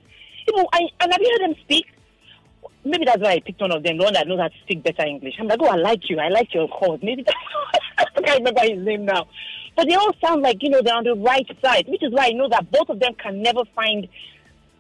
You 0.46 0.56
know, 0.56 0.66
I, 0.72 0.80
and 1.00 1.12
have 1.12 1.20
you 1.20 1.38
heard 1.38 1.50
them 1.50 1.56
speak? 1.62 1.86
Maybe 2.84 3.04
that's 3.04 3.20
why 3.20 3.32
I 3.32 3.40
picked 3.40 3.60
one 3.60 3.72
of 3.72 3.82
them, 3.82 3.98
the 3.98 4.04
one 4.04 4.12
that 4.12 4.28
knows 4.28 4.38
how 4.38 4.48
to 4.48 4.54
speak 4.62 4.82
better 4.82 5.04
English. 5.04 5.34
I'm 5.38 5.48
like, 5.48 5.58
oh, 5.60 5.66
I 5.66 5.76
like 5.76 6.08
you. 6.08 6.18
I 6.18 6.28
like 6.28 6.54
your 6.54 6.68
cause. 6.68 7.00
Maybe 7.02 7.22
that's 7.22 7.36
I 8.16 8.20
can't 8.20 8.38
remember 8.38 8.60
his 8.62 8.84
name 8.84 9.04
now. 9.04 9.26
But 9.76 9.88
they 9.88 9.94
all 9.94 10.12
sound 10.24 10.42
like, 10.42 10.62
you 10.62 10.70
know, 10.70 10.80
they're 10.82 10.96
on 10.96 11.04
the 11.04 11.14
right 11.14 11.46
side, 11.62 11.86
which 11.86 12.02
is 12.02 12.10
why 12.10 12.26
I 12.26 12.30
know 12.30 12.48
that 12.48 12.70
both 12.70 12.88
of 12.88 12.98
them 12.98 13.14
can 13.14 13.42
never 13.42 13.60
find, 13.74 14.08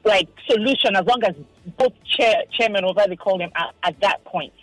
like, 0.04 0.28
solution 0.48 0.96
as 0.96 1.04
long 1.04 1.22
as 1.22 1.34
both 1.78 1.92
chair, 2.16 2.34
chairmen, 2.52 2.84
or 2.84 2.88
whatever 2.88 3.10
they 3.10 3.16
call 3.16 3.36
them, 3.36 3.50
are 3.56 3.72
at 3.82 4.00
that 4.00 4.24
point. 4.24 4.54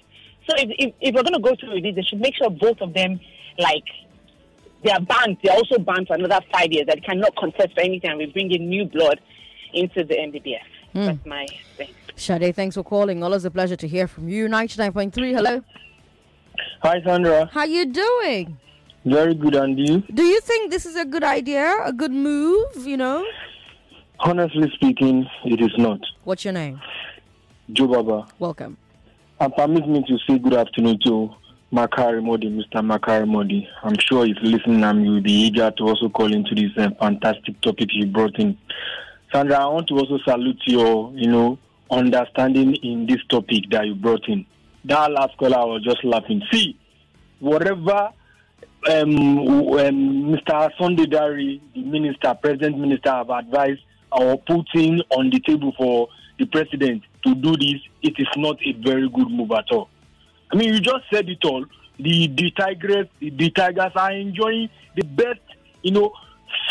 So 0.50 0.56
if, 0.58 0.70
if, 0.80 0.94
if 1.00 1.16
we're 1.16 1.24
going 1.24 1.36
to 1.36 1.40
go 1.40 1.56
through 1.56 1.76
with 1.76 1.84
this, 1.84 1.96
they 1.96 2.02
should 2.02 2.20
make 2.20 2.36
sure 2.36 2.50
both 2.50 2.82
of 2.82 2.94
them, 2.94 3.20
like, 3.60 3.86
they 4.84 4.92
are 4.92 5.00
banned. 5.00 5.38
They're 5.44 5.54
also 5.56 5.78
banned 5.78 6.08
for 6.08 6.16
another 6.16 6.40
five 6.52 6.72
years. 6.72 6.88
That 6.88 7.04
cannot 7.04 7.36
contest 7.36 7.74
for 7.76 7.82
anything. 7.82 8.10
And 8.10 8.20
we 8.20 8.26
bring 8.26 8.52
in 8.52 8.68
new 8.68 8.86
blood 8.86 9.22
into 9.74 10.04
the 10.04 10.16
NBBF. 10.16 10.58
Hmm. 10.94 11.06
That's 11.06 11.26
my 11.26 11.48
thing. 11.78 11.90
Sade, 12.16 12.56
thanks 12.56 12.76
for 12.76 12.84
calling. 12.84 13.24
Always 13.24 13.46
a 13.46 13.52
pleasure 13.52 13.76
to 13.76 13.88
hear 13.88 14.08
from 14.08 14.30
you. 14.30 14.48
99.3, 14.48 15.14
hello. 15.34 15.64
Hi, 16.82 17.02
Sandra. 17.04 17.50
How 17.52 17.64
you 17.64 17.86
doing? 17.86 18.58
Very 19.06 19.34
good, 19.34 19.56
and 19.56 19.78
you? 19.78 20.02
Do 20.14 20.24
you 20.24 20.40
think 20.40 20.72
this 20.72 20.86
is 20.86 20.96
a 20.96 21.04
good 21.04 21.26
idea? 21.26 21.78
A 21.84 21.92
good 21.92 22.12
move, 22.12 22.88
you 22.88 22.96
know? 22.96 23.26
Honestly 24.20 24.72
speaking, 24.76 25.28
it 25.44 25.60
is 25.60 25.78
not. 25.78 26.00
What's 26.24 26.46
your 26.46 26.54
name? 26.54 26.80
Joe 27.74 27.88
Baba. 27.88 28.28
Welcome. 28.40 28.78
And 29.42 29.54
permit 29.56 29.90
me 29.90 30.06
to 30.08 30.18
say 30.26 30.40
good 30.40 30.54
afternoon 30.54 31.00
to 31.06 31.32
Makari 31.74 32.24
Modi, 32.24 32.50
Mr. 32.50 32.82
Makari 32.82 33.28
Modi. 33.28 33.68
I'm 33.84 33.98
sure 34.00 34.26
if 34.26 34.38
listening, 34.42 34.82
um, 34.86 35.04
you'll 35.04 35.22
be 35.22 35.34
eager 35.34 35.70
to 35.72 35.84
also 35.84 36.08
call 36.08 36.32
into 36.34 36.56
this 36.56 36.72
uh, 36.78 36.92
fantastic 36.98 37.60
topic 37.60 37.90
you 37.92 38.06
brought 38.06 38.40
in. 38.40 38.58
Sandra, 39.34 39.58
I 39.58 39.66
want 39.66 39.88
to 39.90 39.96
also 39.98 40.18
salute 40.24 40.62
your, 40.66 41.12
you 41.14 41.28
know, 41.30 41.60
understanding 41.92 42.76
in 42.76 43.06
this 43.06 43.20
topic 43.30 43.70
that 43.72 43.86
you 43.86 43.96
brought 43.96 44.30
in. 44.30 44.46
That 44.86 45.12
last 45.12 45.36
caller, 45.38 45.58
I 45.58 45.66
was 45.66 45.84
just 45.84 46.06
laughing. 46.06 46.42
See, 46.54 46.78
whatever 47.40 48.12
um, 48.90 49.40
um, 49.40 50.34
Mr. 50.34 50.70
Sunday 50.80 51.06
Dare, 51.06 51.36
the 51.38 51.60
minister, 51.76 52.34
president 52.42 52.78
minister, 52.78 53.12
have 53.12 53.30
advised 53.30 53.82
or 54.12 54.38
putting 54.40 55.02
on 55.10 55.30
the 55.30 55.40
table 55.40 55.74
for 55.78 56.08
the 56.38 56.46
president 56.46 57.04
to 57.24 57.36
do 57.36 57.56
this, 57.58 57.82
it 58.02 58.14
is 58.18 58.28
not 58.36 58.58
a 58.66 58.74
very 58.74 59.10
good 59.10 59.30
move 59.30 59.52
at 59.52 59.66
all. 59.72 59.90
I 60.52 60.56
mean, 60.56 60.74
you 60.74 60.80
just 60.80 61.06
said 61.12 61.30
it 61.30 61.44
all. 61.46 61.66
The 62.00 62.28
the 62.28 62.52
Tigers, 62.52 63.08
the 63.20 63.50
Tigers 63.52 63.92
are 63.96 64.12
enjoying 64.12 64.70
the 64.96 65.04
best, 65.04 65.40
you 65.82 65.92
know, 65.92 66.12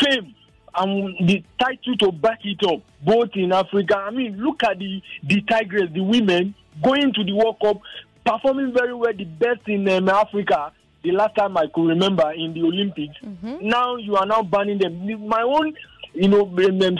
fame 0.01 0.35
and 0.75 1.27
the 1.27 1.43
title 1.59 1.95
to 1.99 2.11
back 2.11 2.39
it 2.43 2.65
up, 2.65 2.81
both 3.03 3.29
in 3.35 3.51
Africa. 3.51 3.97
I 3.97 4.11
mean, 4.11 4.37
look 4.37 4.63
at 4.63 4.79
the 4.79 5.01
the 5.23 5.41
Tigers, 5.41 5.89
the 5.93 6.01
women 6.01 6.55
going 6.83 7.13
to 7.13 7.23
the 7.23 7.33
World 7.33 7.57
Cup, 7.61 7.81
performing 8.25 8.73
very 8.73 8.93
well, 8.93 9.13
the 9.13 9.25
best 9.25 9.67
in 9.67 9.87
um, 9.89 10.09
Africa. 10.09 10.71
The 11.03 11.11
last 11.11 11.35
time 11.35 11.57
I 11.57 11.67
could 11.73 11.87
remember 11.87 12.31
in 12.31 12.53
the 12.53 12.61
Olympics. 12.63 13.15
Mm-hmm. 13.23 13.67
Now 13.67 13.97
you 13.97 14.15
are 14.15 14.25
now 14.25 14.41
banning 14.41 14.77
them. 14.79 15.05
My 15.27 15.41
own, 15.41 15.73
you 16.13 16.29
know, 16.29 16.45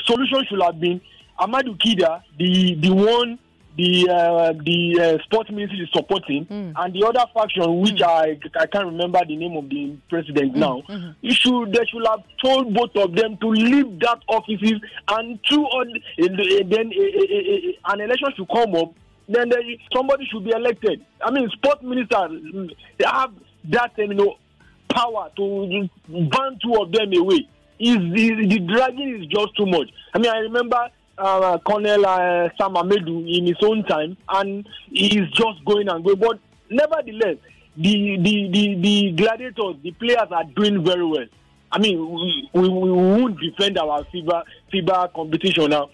solution 0.06 0.46
should 0.50 0.62
have 0.62 0.80
been 0.80 1.00
Amadou 1.40 1.78
Kida, 1.78 2.22
the 2.38 2.76
the 2.76 2.94
one 2.94 3.40
the 3.76 4.08
uh, 4.10 4.54
the 4.64 5.00
uh, 5.20 5.24
sports 5.24 5.50
ministry 5.50 5.80
is 5.80 5.90
supporting, 5.94 6.46
mm. 6.46 6.74
and 6.76 6.94
the 6.94 7.06
other 7.08 7.26
faction, 7.34 7.80
which 7.82 7.96
mm. 7.96 8.04
I 8.04 8.40
I 8.60 8.68
can't 8.68 8.86
remember 8.86 9.20
the 9.28 9.36
name 9.36 9.58
of 9.58 9.68
the 9.70 9.96
president 10.10 10.54
mm, 10.54 10.58
now, 10.58 10.84
mm-hmm. 10.88 11.12
you 11.22 11.34
should 11.34 11.74
they 11.74 11.86
should 11.86 12.06
have 12.06 12.24
told 12.44 12.74
both 12.74 12.96
of 12.96 13.16
them 13.16 13.38
to 13.38 13.48
leave 13.48 14.00
that 14.02 14.20
offices 14.28 14.80
and 15.10 15.40
two 15.50 15.64
on 15.64 15.90
eh, 16.20 16.28
eh, 16.28 16.64
then 16.68 16.92
a, 16.94 17.02
a, 17.02 17.34
a, 17.34 17.94
an 17.94 18.02
election 18.02 18.30
should 18.36 18.50
come 18.50 18.76
up. 18.76 18.94
Then 19.28 19.50
they, 19.50 19.80
somebody 19.96 20.26
should 20.26 20.44
be 20.44 20.52
elected. 20.52 21.04
I 21.26 21.32
mean, 21.32 21.50
sports 21.50 21.82
minister 21.82 22.16
mm, 22.18 22.70
they 23.00 23.06
have 23.06 23.32
that 23.66 23.92
um, 24.00 24.12
you 24.12 24.14
know 24.14 24.36
power 24.90 25.30
to 25.36 25.90
ban 26.08 26.60
two 26.62 26.76
of 26.76 26.92
them 26.92 27.14
away. 27.14 27.48
Is 27.80 27.98
the, 27.98 28.48
the 28.48 28.60
dragging 28.60 29.22
is 29.22 29.28
just 29.28 29.58
too 29.58 29.66
much. 29.66 29.90
I 30.14 30.20
mean, 30.20 30.32
I 30.32 30.38
remember 30.38 30.90
uh, 31.18 31.58
Colonel 31.68 32.06
uh, 32.06 32.50
Sam 32.58 32.76
Ahmedu 32.76 33.38
in 33.38 33.48
his 33.48 33.58
own 33.64 33.84
time, 33.84 34.16
and 34.30 34.68
he's 34.90 35.30
just 35.32 35.66
going 35.66 35.90
and 35.90 36.04
going. 36.04 36.18
But 36.20 36.40
nevertheless, 36.70 37.38
the 37.76 38.18
the 38.18 38.50
the, 38.52 38.76
the 38.76 39.12
gladiators, 39.12 39.76
the 39.84 39.92
players 39.92 40.28
are 40.32 40.44
doing 40.56 40.86
very 40.86 41.06
well. 41.06 41.26
I 41.72 41.80
mean, 41.80 41.98
we, 41.98 42.50
we, 42.54 42.70
we 42.70 42.92
won't 42.92 43.40
defend 43.40 43.78
our 43.80 44.04
FIBA 44.06 44.44
FIBA 44.72 45.14
competition 45.14 45.72
now. 45.72 45.90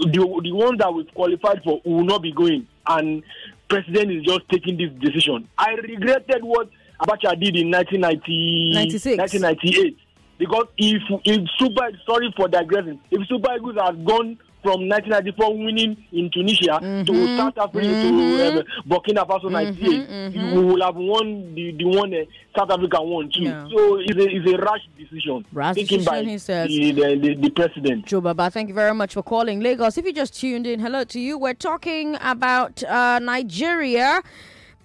The 0.00 0.40
the 0.42 0.52
ones 0.52 0.78
that 0.78 0.92
we've 0.92 1.12
qualified 1.14 1.62
for 1.62 1.80
will 1.84 2.04
not 2.04 2.22
be 2.22 2.32
going, 2.32 2.66
and 2.86 3.22
president 3.68 4.10
is 4.10 4.24
just 4.24 4.48
taking 4.50 4.76
this 4.76 4.90
decision. 5.00 5.48
I 5.56 5.74
regretted 5.74 6.42
what 6.42 6.68
Abacha 7.00 7.38
did 7.38 7.56
in 7.56 7.70
1990, 7.70 9.16
1998 9.16 9.96
because 10.38 10.66
if 10.78 11.02
if 11.24 11.48
Super 11.58 11.90
sorry 12.06 12.32
for 12.36 12.48
digressing, 12.48 12.98
if 13.10 13.28
Super 13.28 13.54
Eagles 13.56 13.76
had 13.78 14.04
gone 14.04 14.38
from 14.62 14.88
1994 14.88 15.56
winning 15.56 15.96
in 16.12 16.30
Tunisia 16.30 16.78
to 17.06 17.36
South 17.36 17.56
Africa 17.56 17.86
to 17.88 18.58
uh, 18.58 18.62
Burkina 18.86 19.26
Faso 19.26 19.50
98, 19.50 20.34
you 20.34 20.62
will 20.62 20.82
have 20.82 20.96
won 20.96 21.54
the 21.54 21.72
the 21.72 21.84
one 21.84 22.12
uh, 22.14 22.18
South 22.56 22.70
Africa 22.70 23.02
won 23.02 23.30
too. 23.30 23.42
Yeah. 23.44 23.66
So 23.70 23.96
it's 24.00 24.16
a, 24.16 24.28
it's 24.28 24.52
a 24.52 24.58
rash 24.58 24.80
decision 24.98 25.46
Rash 25.52 25.76
taken 25.76 26.04
by 26.04 26.22
decision, 26.22 26.28
he 26.28 26.38
says. 26.38 26.68
the, 26.68 26.92
the, 26.92 27.16
the, 27.16 27.34
the 27.34 27.50
president. 27.50 28.06
Joe 28.06 28.20
Baba, 28.20 28.50
thank 28.50 28.68
you 28.68 28.74
very 28.74 28.94
much 28.94 29.14
for 29.14 29.22
calling 29.22 29.60
Lagos. 29.60 29.96
If 29.98 30.04
you 30.04 30.12
just 30.12 30.38
tuned 30.38 30.66
in, 30.66 30.80
hello 30.80 31.04
to 31.04 31.20
you. 31.20 31.38
We're 31.38 31.54
talking 31.54 32.16
about 32.20 32.82
uh, 32.84 33.18
Nigeria 33.18 34.22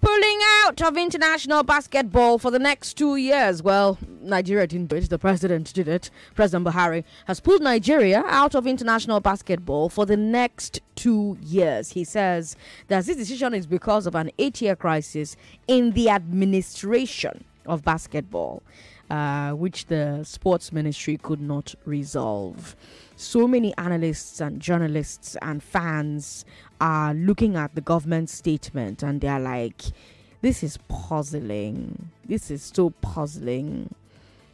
pulling 0.05 0.39
out 0.63 0.81
of 0.83 0.97
international 0.97 1.63
basketball 1.63 2.38
for 2.38 2.51
the 2.51 2.59
next 2.59 2.93
two 2.93 3.15
years. 3.15 3.63
Well, 3.63 3.97
Nigeria 4.21 4.67
didn't 4.67 4.89
do 4.91 4.97
it, 4.97 5.09
the 5.09 5.17
president 5.17 5.74
did 5.74 5.88
it. 5.88 6.12
President 6.35 6.67
Buhari 6.67 7.03
has 7.25 7.39
pulled 7.39 7.63
Nigeria 7.63 8.24
out 8.27 8.53
of 8.53 8.67
international 8.67 9.19
basketball 9.19 9.89
for 9.89 10.05
the 10.05 10.15
next 10.15 10.79
two 10.93 11.39
years. 11.41 11.89
He 11.93 12.03
says 12.03 12.55
that 12.88 13.05
this 13.05 13.17
decision 13.17 13.55
is 13.55 13.65
because 13.65 14.05
of 14.05 14.13
an 14.13 14.29
eight 14.38 14.62
year 14.62 14.75
crisis 14.75 15.35
in 15.67 15.93
the 15.93 16.09
administration 16.09 17.43
of 17.65 17.83
basketball. 17.83 18.62
Uh, 19.07 19.51
which 19.51 19.85
the 19.85 20.24
sports 20.24 20.71
ministry 20.71 21.15
could 21.15 21.39
not 21.39 21.75
resolve. 21.85 22.75
So 23.15 23.47
many 23.47 23.71
analysts 23.77 24.41
and 24.41 24.59
journalists 24.59 25.38
and 25.43 25.62
fans 25.62 26.43
are 26.81 27.13
looking 27.13 27.55
at 27.55 27.75
the 27.75 27.81
government 27.81 28.31
statement 28.31 29.03
and 29.03 29.21
they're 29.21 29.39
like, 29.39 29.83
this 30.41 30.63
is 30.63 30.77
puzzling. 30.88 32.09
This 32.27 32.50
is 32.50 32.71
so 32.74 32.89
puzzling. 33.01 33.93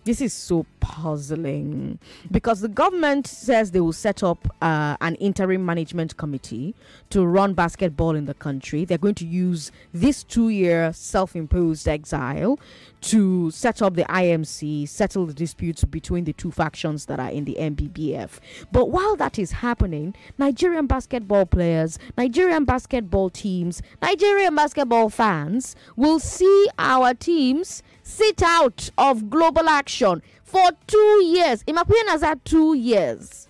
This 0.03 0.19
is 0.19 0.33
so 0.33 0.65
puzzling 0.79 1.99
because 2.31 2.61
the 2.61 2.67
government 2.67 3.27
says 3.27 3.69
they 3.69 3.79
will 3.81 3.93
set 3.93 4.23
up 4.23 4.47
uh, 4.59 4.97
an 4.99 5.13
interim 5.15 5.63
management 5.63 6.17
committee 6.17 6.73
to 7.11 7.23
run 7.23 7.53
basketball 7.53 8.15
in 8.15 8.25
the 8.25 8.33
country. 8.33 8.83
They're 8.83 8.97
going 8.97 9.15
to 9.15 9.27
use 9.27 9.71
this 9.93 10.23
two 10.23 10.49
year 10.49 10.91
self 10.93 11.35
imposed 11.35 11.87
exile 11.87 12.59
to 13.01 13.51
set 13.51 13.81
up 13.81 13.95
the 13.95 14.03
IMC, 14.05 14.87
settle 14.89 15.27
the 15.27 15.33
disputes 15.33 15.83
between 15.83 16.23
the 16.23 16.33
two 16.33 16.51
factions 16.51 17.05
that 17.05 17.19
are 17.19 17.29
in 17.29 17.45
the 17.45 17.55
NBBF. 17.59 18.39
But 18.71 18.89
while 18.89 19.15
that 19.17 19.37
is 19.37 19.51
happening, 19.51 20.15
Nigerian 20.37 20.87
basketball 20.87 21.45
players, 21.45 21.99
Nigerian 22.17 22.65
basketball 22.65 23.29
teams, 23.29 23.81
Nigerian 24.01 24.55
basketball 24.55 25.09
fans 25.09 25.75
will 25.95 26.19
see 26.19 26.67
our 26.79 27.13
teams 27.13 27.83
sit 28.03 28.41
out 28.43 28.89
of 28.97 29.29
global 29.29 29.69
action 29.69 30.21
for 30.43 30.69
two 30.87 31.23
years. 31.25 31.63
Imakuyen 31.63 32.07
has 32.07 32.21
had 32.21 32.43
two 32.45 32.73
years. 32.73 33.47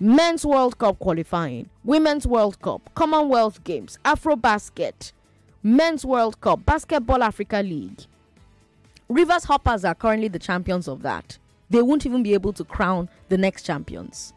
Men's 0.00 0.44
World 0.44 0.76
Cup 0.78 0.98
qualifying, 0.98 1.70
Women's 1.84 2.26
World 2.26 2.60
Cup, 2.60 2.90
Commonwealth 2.94 3.62
Games, 3.64 3.98
Afro 4.04 4.36
Basket, 4.36 5.12
Men's 5.62 6.04
World 6.04 6.40
Cup, 6.40 6.66
Basketball 6.66 7.22
Africa 7.22 7.62
League. 7.64 8.02
Rivers 9.08 9.44
Hoppers 9.44 9.84
are 9.84 9.94
currently 9.94 10.28
the 10.28 10.38
champions 10.38 10.88
of 10.88 11.02
that. 11.02 11.38
They 11.70 11.80
won't 11.80 12.04
even 12.06 12.22
be 12.22 12.34
able 12.34 12.52
to 12.54 12.64
crown 12.64 13.08
the 13.28 13.38
next 13.38 13.62
champions. 13.62 14.32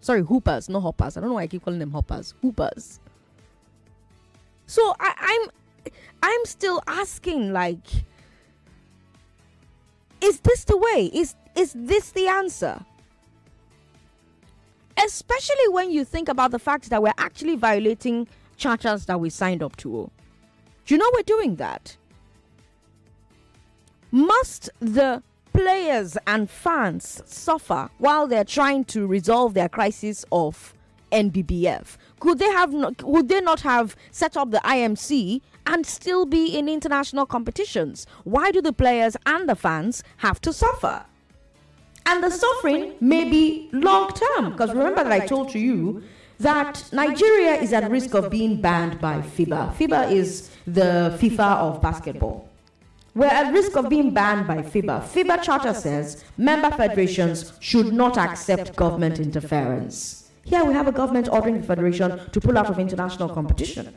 Sorry, 0.00 0.22
Hoopers, 0.22 0.68
not 0.68 0.80
Hoppers. 0.82 1.16
I 1.16 1.20
don't 1.20 1.30
know 1.30 1.34
why 1.34 1.42
I 1.42 1.46
keep 1.46 1.64
calling 1.64 1.78
them 1.80 1.92
Hoppers. 1.92 2.34
Hoopers. 2.42 3.00
So 4.66 4.94
I, 5.00 5.12
I'm 5.18 5.92
I'm 6.22 6.44
still 6.44 6.82
asking 6.86 7.52
like 7.52 7.86
is 10.20 10.40
this 10.40 10.64
the 10.64 10.76
way? 10.76 11.10
Is 11.12 11.34
is 11.54 11.72
this 11.74 12.10
the 12.10 12.26
answer? 12.28 12.84
Especially 15.02 15.68
when 15.70 15.90
you 15.90 16.04
think 16.04 16.28
about 16.28 16.50
the 16.50 16.58
fact 16.58 16.90
that 16.90 17.02
we're 17.02 17.12
actually 17.18 17.56
violating 17.56 18.26
charters 18.56 19.04
that 19.06 19.20
we 19.20 19.30
signed 19.30 19.62
up 19.62 19.76
to. 19.76 20.10
Do 20.86 20.94
you 20.94 20.98
know 20.98 21.10
we're 21.14 21.22
doing 21.22 21.56
that? 21.56 21.96
Must 24.10 24.70
the 24.80 25.22
players 25.52 26.16
and 26.26 26.48
fans 26.48 27.22
suffer 27.26 27.90
while 27.98 28.26
they're 28.26 28.44
trying 28.44 28.84
to 28.86 29.06
resolve 29.06 29.52
their 29.52 29.68
crisis 29.68 30.24
of 30.32 30.74
NBBF? 31.12 31.98
Could 32.20 32.38
they 32.38 32.50
have 32.50 32.72
not, 32.72 33.02
would 33.02 33.28
they 33.28 33.40
not 33.40 33.60
have 33.60 33.94
set 34.10 34.36
up 34.36 34.50
the 34.50 34.58
IMC 34.58 35.40
and 35.66 35.84
still 35.86 36.24
be 36.24 36.46
in 36.56 36.68
international 36.68 37.26
competitions? 37.26 38.06
Why 38.24 38.50
do 38.50 38.62
the 38.62 38.72
players 38.72 39.16
and 39.26 39.48
the 39.48 39.54
fans 39.56 40.02
have 40.18 40.40
to 40.42 40.52
suffer? 40.52 41.04
And 42.06 42.22
the 42.22 42.30
suffering 42.30 42.94
may 43.00 43.28
be 43.28 43.68
long 43.72 44.12
term 44.12 44.52
because 44.52 44.70
remember 44.70 45.02
that 45.02 45.12
I 45.12 45.26
told 45.26 45.50
to 45.50 45.58
you 45.58 46.04
that 46.38 46.84
Nigeria 46.92 47.54
is 47.60 47.72
at 47.72 47.90
risk 47.90 48.14
of 48.14 48.30
being 48.30 48.60
banned 48.60 49.00
by 49.00 49.18
FIBA. 49.20 49.74
FIBA 49.74 50.12
is 50.12 50.50
the 50.66 51.16
FIFA 51.20 51.56
of 51.56 51.82
basketball. 51.82 52.48
We're 53.14 53.26
at 53.26 53.52
risk 53.52 53.76
of 53.76 53.88
being 53.88 54.12
banned 54.12 54.46
by 54.46 54.58
FIBA. 54.58 55.02
FIBA 55.04 55.42
charter 55.42 55.74
says 55.74 56.22
member 56.36 56.70
federations 56.70 57.54
should 57.60 57.92
not 57.92 58.18
accept 58.18 58.76
government 58.76 59.18
interference. 59.18 60.25
Here 60.46 60.64
we 60.64 60.72
have 60.74 60.86
a 60.86 60.92
government 60.92 61.28
ordering 61.28 61.60
the 61.60 61.66
federation 61.66 62.30
to 62.30 62.40
pull 62.40 62.56
out 62.56 62.70
of 62.70 62.78
international 62.78 63.28
competition. 63.28 63.92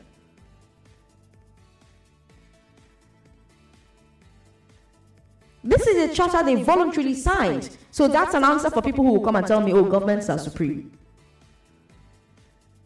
This 5.62 5.86
is 5.86 6.10
a 6.10 6.12
charter 6.12 6.42
they 6.42 6.60
voluntarily 6.60 7.14
signed. 7.14 7.70
So 7.92 8.08
that's 8.08 8.34
an 8.34 8.42
answer 8.42 8.68
for 8.68 8.82
people 8.82 9.04
who 9.04 9.12
will 9.12 9.20
come 9.20 9.36
and 9.36 9.46
tell 9.46 9.60
me, 9.60 9.72
oh, 9.72 9.84
governments 9.84 10.28
are 10.28 10.38
supreme. 10.38 10.90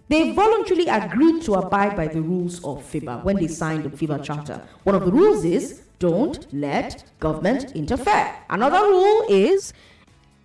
They 0.09 0.33
voluntarily 0.33 0.89
agreed 0.89 1.43
to 1.45 1.55
abide 1.55 1.97
by 1.97 2.09
the 2.09 2.21
rules 2.21 2.63
of 2.65 2.85
FIBA 2.85 3.25
when 3.25 3.37
they 3.37 3.49
signed 3.49 3.85
the 3.85 3.89
FIBA 3.89 4.23
charter. 4.23 4.61
One 4.83 4.95
of 4.95 5.07
the 5.07 5.13
rules 5.13 5.43
is 5.43 5.85
don't 5.99 6.53
let 6.53 7.03
government 7.19 7.73
interfere. 7.75 8.37
Another 8.51 8.87
rule 8.87 9.25
is 9.31 9.73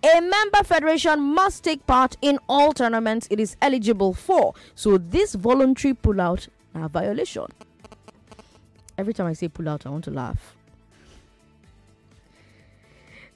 a 0.02 0.20
member 0.20 0.64
federation 0.64 1.20
must 1.20 1.62
take 1.62 1.86
part 1.86 2.16
in 2.22 2.38
all 2.48 2.72
tournaments 2.72 3.28
it 3.30 3.38
is 3.38 3.56
eligible 3.60 4.14
for. 4.14 4.54
So 4.74 4.98
this 4.98 5.34
voluntary 5.34 5.94
pullout 5.94 6.48
a 6.74 6.88
violation. 6.88 7.46
Every 8.96 9.12
time 9.12 9.26
I 9.26 9.32
say 9.32 9.48
pull 9.48 9.68
out, 9.68 9.86
I 9.86 9.90
want 9.90 10.04
to 10.04 10.10
laugh. 10.10 10.54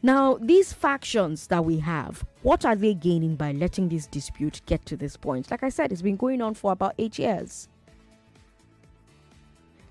Now, 0.03 0.37
these 0.38 0.72
factions 0.72 1.46
that 1.46 1.64
we 1.64 1.79
have, 1.79 2.27
what 2.42 2.66
are 2.66 2.77
they 2.77 2.92
gaining 2.92 3.37
by 3.37 3.53
letting 3.53 3.88
this 3.88 4.07
dispute 4.07 4.61
get 4.66 4.85
to 4.87 4.96
this 4.98 5.16
point? 5.16 5.50
Like 5.50 5.62
I 5.62 5.70
said, 5.70 5.92
it's 5.92 6.03
been 6.03 6.16
going 6.16 6.42
on 6.42 6.53
for 6.53 6.72
about 6.72 6.94
eight 6.98 7.18
years. 7.18 7.68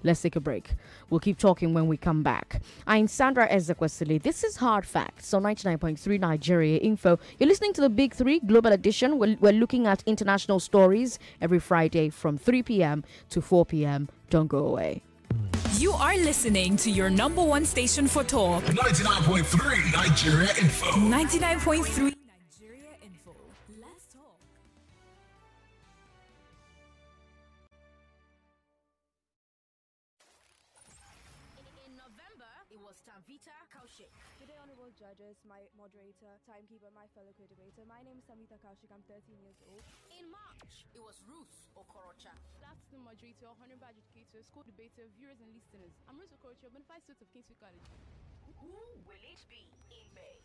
Let's 0.03 0.21
take 0.21 0.35
a 0.35 0.39
break. 0.41 0.75
We'll 1.09 1.21
keep 1.21 1.37
talking 1.37 1.73
when 1.73 1.87
we 1.87 1.95
come 1.95 2.23
back. 2.23 2.61
I'm 2.85 3.07
Sandra 3.07 3.47
Ezekwesili. 3.47 4.21
This 4.21 4.43
is 4.43 4.57
Hard 4.57 4.85
Facts 4.85 5.33
on 5.33 5.43
99.3 5.43 6.19
Nigeria 6.19 6.77
Info. 6.77 7.19
You're 7.39 7.47
listening 7.47 7.73
to 7.73 7.81
the 7.81 7.89
Big 7.89 8.13
Three 8.13 8.39
Global 8.39 8.73
Edition. 8.73 9.17
We're, 9.17 9.37
we're 9.39 9.53
looking 9.53 9.87
at 9.87 10.03
international 10.05 10.59
stories 10.59 11.19
every 11.41 11.59
Friday 11.59 12.09
from 12.09 12.37
3 12.37 12.63
p.m. 12.63 13.03
to 13.29 13.41
4 13.41 13.65
p.m. 13.65 14.09
Don't 14.29 14.47
go 14.47 14.65
away. 14.67 15.03
You 15.77 15.93
are 15.93 16.17
listening 16.17 16.77
to 16.77 16.91
your 16.91 17.09
number 17.09 17.41
one 17.43 17.65
station 17.65 18.07
for 18.07 18.23
talk. 18.23 18.63
99.3 18.63 19.93
Nigeria 19.93 20.49
Info. 20.59 20.85
99.3 20.91 22.13
November, 32.93 33.25
it 33.25 33.25
was 33.25 33.41
Tamvita 33.41 33.57
Kaushik. 33.73 34.13
Today, 34.37 34.53
honorable 34.61 34.93
judges, 34.93 35.41
my 35.49 35.65
moderator, 35.73 36.37
timekeeper, 36.45 36.93
my 36.93 37.09
fellow 37.17 37.33
co-debater. 37.33 37.81
My 37.89 38.05
name 38.05 38.21
is 38.21 38.25
Samita 38.29 38.61
Kaushik. 38.61 38.93
I'm 38.93 39.01
13 39.09 39.33
years 39.41 39.57
old. 39.65 39.81
In 40.13 40.29
March, 40.29 40.85
it 40.93 41.01
was 41.01 41.17
Ruth 41.25 41.73
Okorocha. 41.73 42.33
That's 42.61 42.85
the 42.93 43.01
moderator, 43.01 43.49
honorable 43.49 43.89
educator, 43.89 44.45
school 44.45 44.61
debater, 44.61 45.09
viewers 45.17 45.41
and 45.41 45.49
listeners. 45.57 45.97
I'm 46.05 46.21
Ruth 46.21 46.37
Okorocha, 46.37 46.69
bonafide 46.69 47.01
student 47.01 47.25
of 47.25 47.33
Kingsway 47.33 47.57
College. 47.57 47.89
Who 48.61 48.77
will 49.09 49.23
it 49.25 49.41
be 49.49 49.73
in 49.89 50.05
May? 50.13 50.37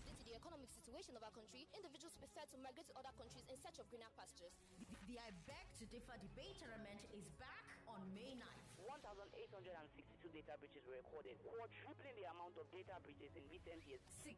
Due 0.00 0.16
to 0.16 0.24
the 0.24 0.32
economic 0.32 0.72
situation 0.72 1.12
of 1.12 1.22
our 1.26 1.34
country, 1.36 1.68
individuals 1.76 2.16
prefer 2.16 2.48
to 2.48 2.56
migrate 2.64 2.88
to 2.88 2.96
other 2.96 3.12
countries 3.20 3.44
in 3.52 3.60
search 3.60 3.76
of 3.76 3.84
greener 3.92 4.08
pastures. 4.16 4.56
The 5.04 5.20
I 5.20 5.36
Beg 5.44 5.68
to 5.76 5.84
Differ 5.84 6.16
debate 6.16 6.56
tournament 6.56 7.04
is 7.12 7.28
back 7.36 7.79
on 7.94 8.06
May 8.14 8.38
9th. 8.38 8.70
1,862 8.86 10.30
data 10.34 10.54
breaches 10.58 10.82
were 10.86 10.98
recorded, 10.98 11.38
quadrupling 11.46 12.16
the 12.18 12.26
amount 12.30 12.54
of 12.58 12.66
data 12.74 12.96
breaches 13.02 13.30
in 13.38 13.44
recent 13.50 13.78
years. 13.86 14.02
16 14.26 14.34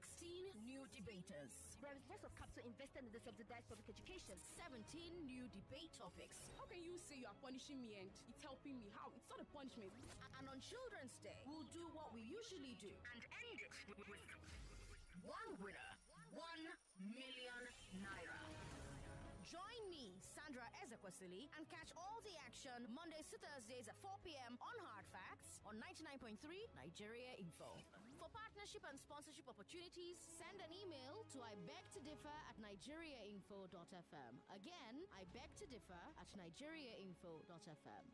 new 0.65 0.83
debaters. 0.93 1.51
Representatives 1.81 2.25
of 2.29 2.33
capital 2.37 2.65
invested 2.69 3.05
in 3.05 3.13
the 3.13 3.23
subsidized 3.23 3.69
public 3.69 3.89
education. 3.89 4.37
17 4.61 4.77
new 5.25 5.45
debate 5.53 5.93
topics. 5.97 6.37
How 6.57 6.69
can 6.69 6.81
you 6.85 6.97
say 6.97 7.21
you 7.21 7.29
are 7.29 7.41
punishing 7.41 7.81
me 7.81 7.97
and 8.01 8.09
it's 8.29 8.43
helping 8.45 8.77
me? 8.81 8.89
How? 8.93 9.09
It's 9.17 9.29
not 9.29 9.41
a 9.41 9.49
punishment. 9.53 9.93
And 10.41 10.45
on 10.49 10.59
Children's 10.61 11.17
Day, 11.21 11.39
we'll 11.49 11.69
do 11.73 11.85
what 11.97 12.13
we 12.13 12.25
usually 12.25 12.77
do 12.81 12.93
and 13.13 13.21
end 13.21 13.59
it 13.61 13.73
with 13.89 13.99
one 15.23 15.51
winner, 15.63 15.91
one 16.35 16.63
million 16.99 17.63
naira. 18.01 18.32
Sandra 20.53 20.69
Ezekwesili, 20.85 21.49
and 21.57 21.65
catch 21.73 21.89
all 21.97 22.21
the 22.29 22.37
action 22.45 22.85
Mondays 22.93 23.25
to 23.33 23.41
Thursdays 23.41 23.89
at 23.89 23.97
4 24.05 24.21
p.m. 24.21 24.61
on 24.61 24.77
Hard 24.85 25.09
Facts 25.09 25.65
on 25.65 25.81
99.3 25.81 26.37
Nigeria 26.77 27.33
Info. 27.41 27.81
For 28.21 28.29
partnership 28.37 28.85
and 28.85 29.01
sponsorship 29.01 29.49
opportunities, 29.49 30.21
send 30.37 30.61
an 30.61 30.69
email 30.69 31.25
to 31.33 31.41
I 31.41 31.57
beg 31.65 31.89
to 31.97 32.05
differ 32.05 32.37
at 32.53 32.61
nigeriainfo.fm. 32.61 34.33
Again, 34.53 35.01
I 35.17 35.25
beg 35.33 35.49
to 35.57 35.65
differ 35.73 35.97
at 36.21 36.29
nigeriainfo.fm. 36.37 38.05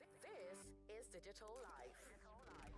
This 0.00 0.64
is 0.96 1.12
Digital 1.12 1.52
Life. 1.60 2.25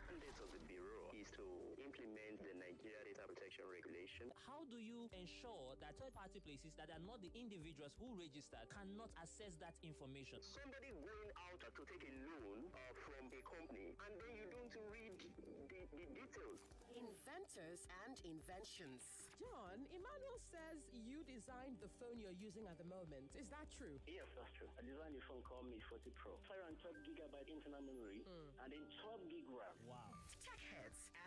The 0.08 0.16
mandate 0.16 0.40
of 0.40 0.48
the 0.56 0.64
Bureau 0.64 1.12
is 1.12 1.28
to 1.36 1.44
implement 1.84 2.40
the 2.40 2.56
Nigeria 2.56 2.96
Data 3.04 3.28
Protection 3.28 3.68
Regulation. 3.68 4.32
How 4.48 4.64
do 4.72 4.80
you 4.80 5.04
ensure 5.12 5.76
that 5.84 6.00
third 6.00 6.16
party 6.16 6.40
places 6.40 6.72
that 6.80 6.88
are 6.88 7.02
not 7.04 7.20
the 7.20 7.28
individuals 7.36 7.92
who 8.00 8.16
register 8.16 8.56
cannot 8.72 9.12
access 9.20 9.60
that 9.60 9.76
information? 9.84 10.40
Somebody 10.40 10.96
going 11.04 11.28
out 11.44 11.60
to 11.60 11.82
take 11.84 12.08
a 12.08 12.14
loan 12.24 12.72
uh, 12.72 12.80
from 13.04 13.28
a 13.28 13.40
company 13.44 13.92
and 14.00 14.12
then 14.16 14.32
you 14.32 14.48
don't 14.48 14.72
read 14.88 15.12
the, 15.68 15.80
the 15.92 16.04
details. 16.08 16.60
Inventors 16.88 17.84
and 18.08 18.16
inventions. 18.24 19.27
John, 19.38 19.86
Emmanuel 19.94 20.38
says 20.50 20.82
you 20.90 21.22
designed 21.22 21.78
the 21.78 21.86
phone 22.02 22.18
you're 22.18 22.34
using 22.42 22.66
at 22.66 22.74
the 22.74 22.88
moment. 22.90 23.30
Is 23.38 23.46
that 23.54 23.70
true? 23.70 23.94
Yes, 24.10 24.26
that's 24.34 24.50
true. 24.58 24.66
I 24.74 24.82
designed 24.82 25.14
a 25.14 25.22
phone 25.30 25.42
called 25.46 25.70
Mi 25.70 25.78
40 25.86 26.10
Pro. 26.18 26.34
512 26.50 27.06
gigabyte 27.06 27.46
internal 27.46 27.82
memory 27.86 28.26
hmm. 28.26 28.50
and 28.66 28.74
then 28.74 28.82
12 29.06 29.30
gig 29.30 29.46
RAM. 29.46 29.78
Wow. 29.86 30.10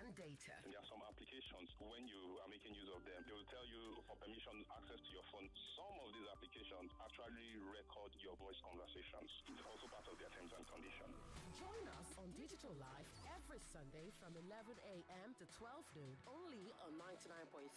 Tech 0.02 0.18
heads 0.18 0.50
and. 0.50 0.66
There 0.66 0.82
are 0.82 0.90
some 0.90 1.04
applications, 1.06 1.70
when 1.78 2.10
you 2.10 2.42
are 2.42 2.50
making 2.50 2.74
use 2.74 2.90
of 2.90 3.06
them, 3.06 3.22
they 3.22 3.38
will 3.38 3.46
tell 3.54 3.62
you 3.70 4.02
for 4.10 4.18
permission 4.18 4.66
access 4.74 4.98
to 4.98 5.10
your 5.14 5.22
phone. 5.30 5.46
Some 5.78 5.94
of 6.02 6.10
these 6.18 6.26
applications 6.26 6.90
actually 7.06 7.50
record 7.70 8.10
your 8.18 8.34
voice 8.42 8.58
conversations. 8.66 9.30
It's 9.46 9.62
also 9.62 9.86
part 9.94 10.10
of 10.10 10.18
their 10.18 10.34
terms 10.34 10.58
and 10.58 10.66
conditions. 10.66 11.14
Join 11.54 11.86
us 12.02 12.18
on 12.18 12.34
Digital 12.34 12.74
Life 12.82 13.14
every 13.30 13.62
Sunday 13.62 14.10
from 14.18 14.34
11 14.34 14.74
a.m. 14.90 15.38
to 15.38 15.46
12 15.54 15.86
noon, 15.94 16.18
only 16.26 16.74
on 16.82 16.98
99.3 16.98 17.70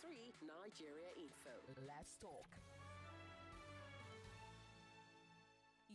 Nigeria 0.49 1.13
Info. 1.21 1.53
Let's 1.85 2.17
talk. 2.25 2.49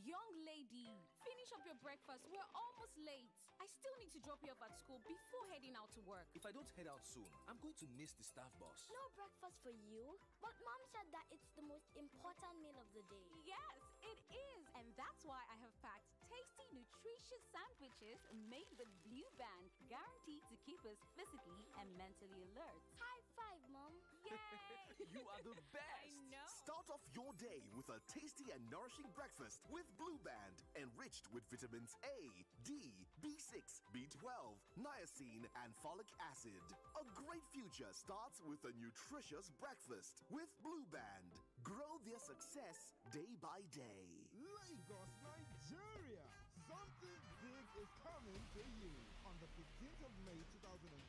Young 0.05 0.33
lady, 0.45 0.93
finish 1.25 1.49
up 1.57 1.65
your 1.65 1.79
breakfast. 1.81 2.21
We're 2.29 2.51
almost 2.53 2.93
late. 3.01 3.33
I 3.59 3.67
still 3.67 3.95
need 3.99 4.11
to 4.15 4.21
drop 4.23 4.39
you 4.39 4.55
off 4.55 4.63
at 4.63 4.71
school 4.79 5.03
before 5.03 5.43
heading 5.51 5.75
out 5.75 5.91
to 5.99 6.01
work. 6.07 6.31
If 6.31 6.47
I 6.47 6.55
don't 6.55 6.67
head 6.79 6.87
out 6.87 7.03
soon, 7.03 7.27
I'm 7.51 7.59
going 7.59 7.75
to 7.83 7.87
miss 7.99 8.15
the 8.15 8.23
staff 8.23 8.51
bus. 8.55 8.87
No 8.87 9.03
breakfast 9.19 9.59
for 9.59 9.75
you? 9.75 10.15
But 10.39 10.55
mom 10.63 10.79
said 10.95 11.07
that 11.11 11.27
it's 11.35 11.51
the 11.59 11.65
most 11.67 11.91
important 11.99 12.55
meal 12.63 12.79
of 12.79 12.87
the 12.95 13.03
day. 13.11 13.27
Yes, 13.43 13.79
it 13.99 14.19
is. 14.31 14.63
And 14.79 14.87
that's 14.95 15.19
why 15.27 15.43
I 15.51 15.59
have 15.59 15.75
packed 15.83 16.07
tasty, 16.31 16.71
nutritious 16.71 17.43
sandwiches 17.51 18.19
made 18.47 18.71
with 18.79 18.87
Blue 19.03 19.27
Band, 19.35 19.67
guaranteed 19.91 20.47
to 20.47 20.55
keep 20.63 20.79
us 20.87 20.99
physically 21.19 21.67
and 21.83 21.87
mentally 21.99 22.47
alert. 22.55 22.79
High 22.95 23.23
five, 23.35 23.59
mom. 23.75 23.91
Yay! 24.29 25.09
you 25.09 25.25
are 25.25 25.41
the 25.41 25.57
best. 25.73 26.05
I 26.05 26.13
know. 26.29 26.45
Start 26.61 26.85
off 26.93 27.01
your 27.17 27.33
day 27.41 27.65
with 27.73 27.89
a 27.89 27.97
tasty 28.05 28.53
and 28.53 28.61
nourishing 28.69 29.09
breakfast 29.17 29.65
with 29.73 29.89
Blue 29.97 30.21
Band, 30.21 30.61
enriched 30.77 31.25
with 31.33 31.41
vitamins 31.49 31.97
A, 32.05 32.17
D, 32.61 32.93
B6, 33.25 33.57
B12, 33.89 34.29
niacin, 34.77 35.49
and 35.65 35.73
folic 35.81 36.05
acid. 36.29 36.61
A 37.01 37.03
great 37.17 37.41
future 37.49 37.89
starts 37.89 38.37
with 38.45 38.61
a 38.69 38.73
nutritious 38.77 39.49
breakfast 39.57 40.21
with 40.29 40.49
Blue 40.61 40.85
Band. 40.93 41.33
Grow 41.65 41.97
their 42.05 42.21
success 42.21 42.93
day 43.09 43.33
by 43.41 43.65
day. 43.73 44.29
Lagos, 44.37 45.09
Nigeria. 45.25 46.25
Something 46.69 47.17
big 47.41 47.65
is 47.81 47.89
coming 48.05 48.41
to 48.53 48.61
you 48.77 48.93
on 49.25 49.33
the 49.41 49.49
15th 49.57 50.05
of 50.05 50.13
May 50.21 50.37
2022. 50.61 51.08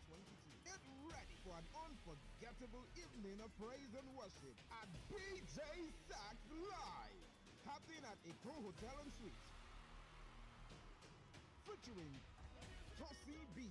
For 1.51 1.59
an 1.59 1.67
unforgettable 1.83 2.87
evening 2.95 3.43
of 3.43 3.51
praise 3.59 3.91
and 3.99 4.07
worship 4.15 4.55
at 4.71 4.87
BJ 5.11 5.59
Sax 6.07 6.39
Live, 6.47 7.27
happening 7.67 8.07
at 8.07 8.15
Eko 8.23 8.55
Hotel 8.71 8.95
and 9.03 9.11
Suites. 9.19 9.51
Featuring 11.67 12.15
Tosi 13.03 13.43
B, 13.59 13.67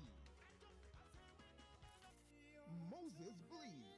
Moses 2.91 3.39
Bleed, 3.47 3.95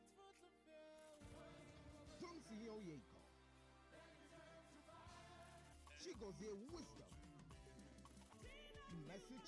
Tunsi 2.21 2.61
Oyeko, 2.69 3.21
Chigozie 5.97 6.53
Wisdom, 6.69 7.13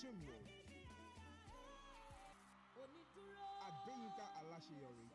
Chimbo, 0.02 0.63
Alashiyori. 4.64 5.12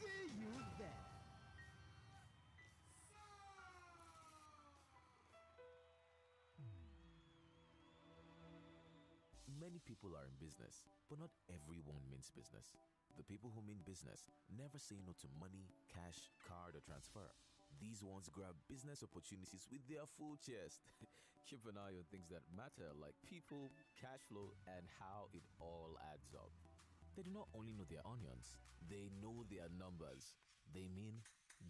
See 0.00 0.32
you 0.40 0.56
there. 0.78 1.07
Many 9.68 9.84
people 9.84 10.16
are 10.16 10.24
in 10.24 10.32
business, 10.40 10.80
but 11.12 11.20
not 11.20 11.28
everyone 11.52 12.00
means 12.08 12.32
business. 12.32 12.72
The 13.20 13.28
people 13.28 13.52
who 13.52 13.60
mean 13.60 13.84
business 13.84 14.24
never 14.48 14.80
say 14.80 14.96
no 15.04 15.12
to 15.20 15.28
money, 15.36 15.68
cash, 15.92 16.32
card, 16.40 16.72
or 16.72 16.80
transfer. 16.80 17.28
These 17.76 18.00
ones 18.00 18.32
grab 18.32 18.56
business 18.64 19.04
opportunities 19.04 19.68
with 19.68 19.84
their 19.84 20.08
full 20.16 20.40
chest. 20.40 20.88
Keep 21.44 21.68
an 21.68 21.76
eye 21.76 22.00
on 22.00 22.08
things 22.08 22.32
that 22.32 22.48
matter 22.48 22.96
like 22.96 23.12
people, 23.20 23.68
cash 23.92 24.24
flow, 24.32 24.56
and 24.72 24.88
how 24.96 25.28
it 25.36 25.44
all 25.60 26.00
adds 26.16 26.32
up. 26.32 26.48
They 27.12 27.28
do 27.28 27.32
not 27.36 27.52
only 27.52 27.76
know 27.76 27.84
their 27.84 28.08
onions, 28.08 28.56
they 28.88 29.12
know 29.20 29.44
their 29.52 29.68
numbers. 29.68 30.32
They 30.72 30.88
mean 30.88 31.20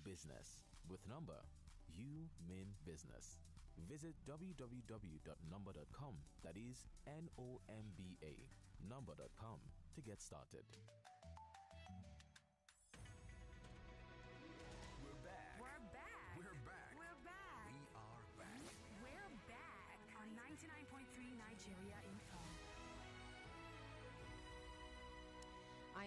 business. 0.07 0.63
With 0.87 1.03
number, 1.11 1.43
you 1.91 2.31
mean 2.47 2.79
business. 2.87 3.43
Visit 3.87 4.15
www.nomba.com, 4.27 6.15
that 6.43 6.57
is 6.57 6.87
N 7.07 7.29
O 7.39 7.61
M 7.69 7.93
B 7.97 8.19
A, 8.23 8.49
nomba.com 8.83 9.59
to 9.95 10.01
get 10.01 10.21
started. 10.21 10.65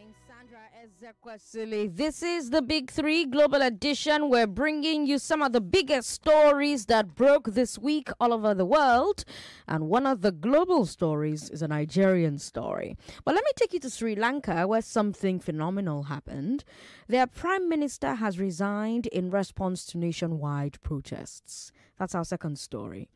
I'm 0.01 0.15
Sandra 0.27 0.59
Ezekwesili. 0.83 1.95
This 1.95 2.23
is 2.23 2.49
the 2.49 2.61
Big 2.61 2.89
Three 2.89 3.25
Global 3.25 3.61
Edition. 3.61 4.29
We're 4.29 4.47
bringing 4.47 5.05
you 5.05 5.19
some 5.19 5.43
of 5.43 5.51
the 5.51 5.61
biggest 5.61 6.09
stories 6.09 6.87
that 6.87 7.13
broke 7.13 7.51
this 7.51 7.77
week 7.77 8.09
all 8.19 8.33
over 8.33 8.55
the 8.55 8.65
world. 8.65 9.23
And 9.67 9.89
one 9.89 10.07
of 10.07 10.21
the 10.21 10.31
global 10.31 10.87
stories 10.87 11.51
is 11.51 11.61
a 11.61 11.67
Nigerian 11.67 12.39
story. 12.39 12.97
But 13.25 13.35
let 13.35 13.43
me 13.43 13.51
take 13.55 13.73
you 13.73 13.79
to 13.81 13.89
Sri 13.91 14.15
Lanka, 14.15 14.65
where 14.65 14.81
something 14.81 15.39
phenomenal 15.39 16.03
happened. 16.03 16.63
Their 17.07 17.27
prime 17.27 17.69
minister 17.69 18.15
has 18.15 18.39
resigned 18.39 19.05
in 19.07 19.29
response 19.29 19.85
to 19.87 19.99
nationwide 19.99 20.81
protests. 20.81 21.71
That's 21.99 22.15
our 22.15 22.25
second 22.25 22.57
story. 22.57 23.09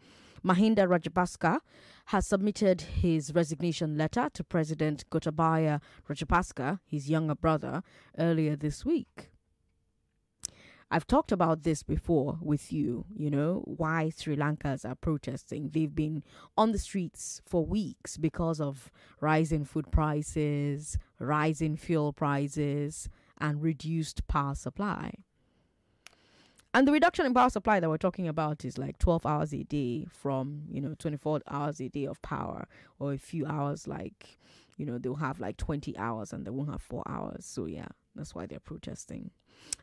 Mahinda 0.46 0.88
Rajapaksa 0.88 1.60
has 2.06 2.28
submitted 2.28 2.82
his 2.82 3.34
resignation 3.34 3.98
letter 3.98 4.30
to 4.32 4.44
President 4.44 5.04
Gotabaya 5.10 5.82
Rajapaksa, 6.08 6.80
his 6.86 7.10
younger 7.10 7.34
brother, 7.34 7.82
earlier 8.20 8.56
this 8.56 8.86
week. 8.86 9.32
I've 10.92 11.08
talked 11.08 11.32
about 11.32 11.64
this 11.64 11.82
before 11.82 12.38
with 12.44 12.72
you, 12.72 13.06
you 13.16 13.32
know, 13.32 13.64
why 13.66 14.12
Sri 14.16 14.36
Lankans 14.36 14.88
are 14.88 14.94
protesting. 14.94 15.72
They've 15.74 15.96
been 15.96 16.24
on 16.56 16.74
the 16.74 16.78
streets 16.78 17.42
for 17.44 17.66
weeks 17.66 18.18
because 18.18 18.62
of 18.62 18.92
rising 19.20 19.66
food 19.66 19.92
prices, 19.92 21.00
rising 21.18 21.76
fuel 21.76 22.14
prices, 22.14 23.10
and 23.40 23.64
reduced 23.64 24.28
power 24.28 24.54
supply. 24.54 25.12
And 26.76 26.86
the 26.86 26.92
reduction 26.92 27.26
in 27.26 27.34
power 27.34 27.50
supply 27.50 27.80
that 27.80 27.90
we're 27.90 27.96
talking 27.96 28.28
about 28.28 28.66
is 28.66 28.78
like 28.78 28.98
12 29.00 29.26
hours 29.26 29.54
a 29.54 29.64
day 29.64 30.06
from, 30.10 30.64
you 30.70 30.82
know, 30.82 30.94
24 31.00 31.40
hours 31.50 31.80
a 31.80 31.88
day 31.88 32.06
of 32.06 32.22
power 32.22 32.68
or 33.00 33.14
a 33.14 33.18
few 33.18 33.46
hours 33.46 33.88
like, 33.88 34.38
you 34.76 34.86
know, 34.86 34.98
they'll 34.98 35.16
have 35.16 35.40
like 35.40 35.56
20 35.56 35.98
hours 35.98 36.34
and 36.34 36.46
they 36.46 36.52
won't 36.52 36.70
have 36.70 36.82
4 36.82 37.04
hours. 37.08 37.46
So 37.46 37.66
yeah, 37.66 37.88
that's 38.14 38.36
why 38.36 38.46
they're 38.46 38.60
protesting. 38.60 39.32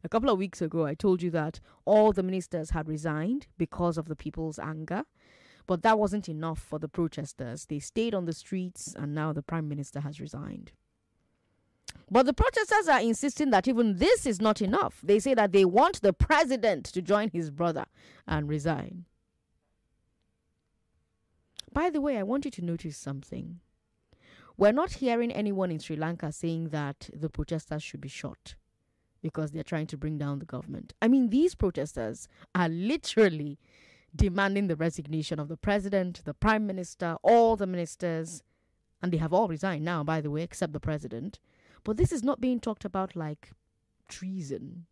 A 0.04 0.08
couple 0.10 0.28
of 0.28 0.36
weeks 0.36 0.60
ago 0.60 0.84
I 0.84 0.92
told 0.92 1.22
you 1.22 1.30
that 1.30 1.60
all 1.86 2.12
the 2.12 2.22
ministers 2.22 2.68
had 2.68 2.86
resigned 2.86 3.46
because 3.56 3.96
of 3.96 4.06
the 4.06 4.14
people's 4.14 4.58
anger. 4.58 5.04
But 5.66 5.80
that 5.84 5.98
wasn't 5.98 6.28
enough 6.28 6.58
for 6.58 6.78
the 6.78 6.88
protesters. 6.88 7.64
They 7.64 7.78
stayed 7.78 8.14
on 8.14 8.26
the 8.26 8.34
streets 8.34 8.94
and 8.98 9.14
now 9.14 9.32
the 9.32 9.42
prime 9.42 9.66
minister 9.66 10.00
has 10.00 10.20
resigned. 10.20 10.72
But 12.12 12.26
the 12.26 12.34
protesters 12.34 12.88
are 12.88 13.00
insisting 13.00 13.48
that 13.52 13.66
even 13.66 13.96
this 13.96 14.26
is 14.26 14.38
not 14.38 14.60
enough. 14.60 15.00
They 15.02 15.18
say 15.18 15.32
that 15.32 15.52
they 15.52 15.64
want 15.64 16.02
the 16.02 16.12
president 16.12 16.84
to 16.92 17.00
join 17.00 17.30
his 17.30 17.50
brother 17.50 17.86
and 18.28 18.50
resign. 18.50 19.06
By 21.72 21.88
the 21.88 22.02
way, 22.02 22.18
I 22.18 22.22
want 22.22 22.44
you 22.44 22.50
to 22.50 22.62
notice 22.62 22.98
something. 22.98 23.60
We're 24.58 24.72
not 24.72 24.92
hearing 24.92 25.32
anyone 25.32 25.70
in 25.70 25.78
Sri 25.78 25.96
Lanka 25.96 26.32
saying 26.32 26.68
that 26.68 27.08
the 27.14 27.30
protesters 27.30 27.82
should 27.82 28.02
be 28.02 28.10
shot 28.10 28.56
because 29.22 29.52
they're 29.52 29.62
trying 29.62 29.86
to 29.86 29.96
bring 29.96 30.18
down 30.18 30.38
the 30.38 30.44
government. 30.44 30.92
I 31.00 31.08
mean, 31.08 31.30
these 31.30 31.54
protesters 31.54 32.28
are 32.54 32.68
literally 32.68 33.58
demanding 34.14 34.66
the 34.66 34.76
resignation 34.76 35.40
of 35.40 35.48
the 35.48 35.56
president, 35.56 36.20
the 36.26 36.34
prime 36.34 36.66
minister, 36.66 37.16
all 37.22 37.56
the 37.56 37.66
ministers, 37.66 38.42
and 39.00 39.10
they 39.10 39.16
have 39.16 39.32
all 39.32 39.48
resigned 39.48 39.86
now, 39.86 40.04
by 40.04 40.20
the 40.20 40.30
way, 40.30 40.42
except 40.42 40.74
the 40.74 40.80
president. 40.80 41.38
But 41.84 41.96
this 41.96 42.12
is 42.12 42.22
not 42.22 42.40
being 42.40 42.60
talked 42.60 42.84
about 42.84 43.16
like 43.16 43.52
treason. 44.08 44.86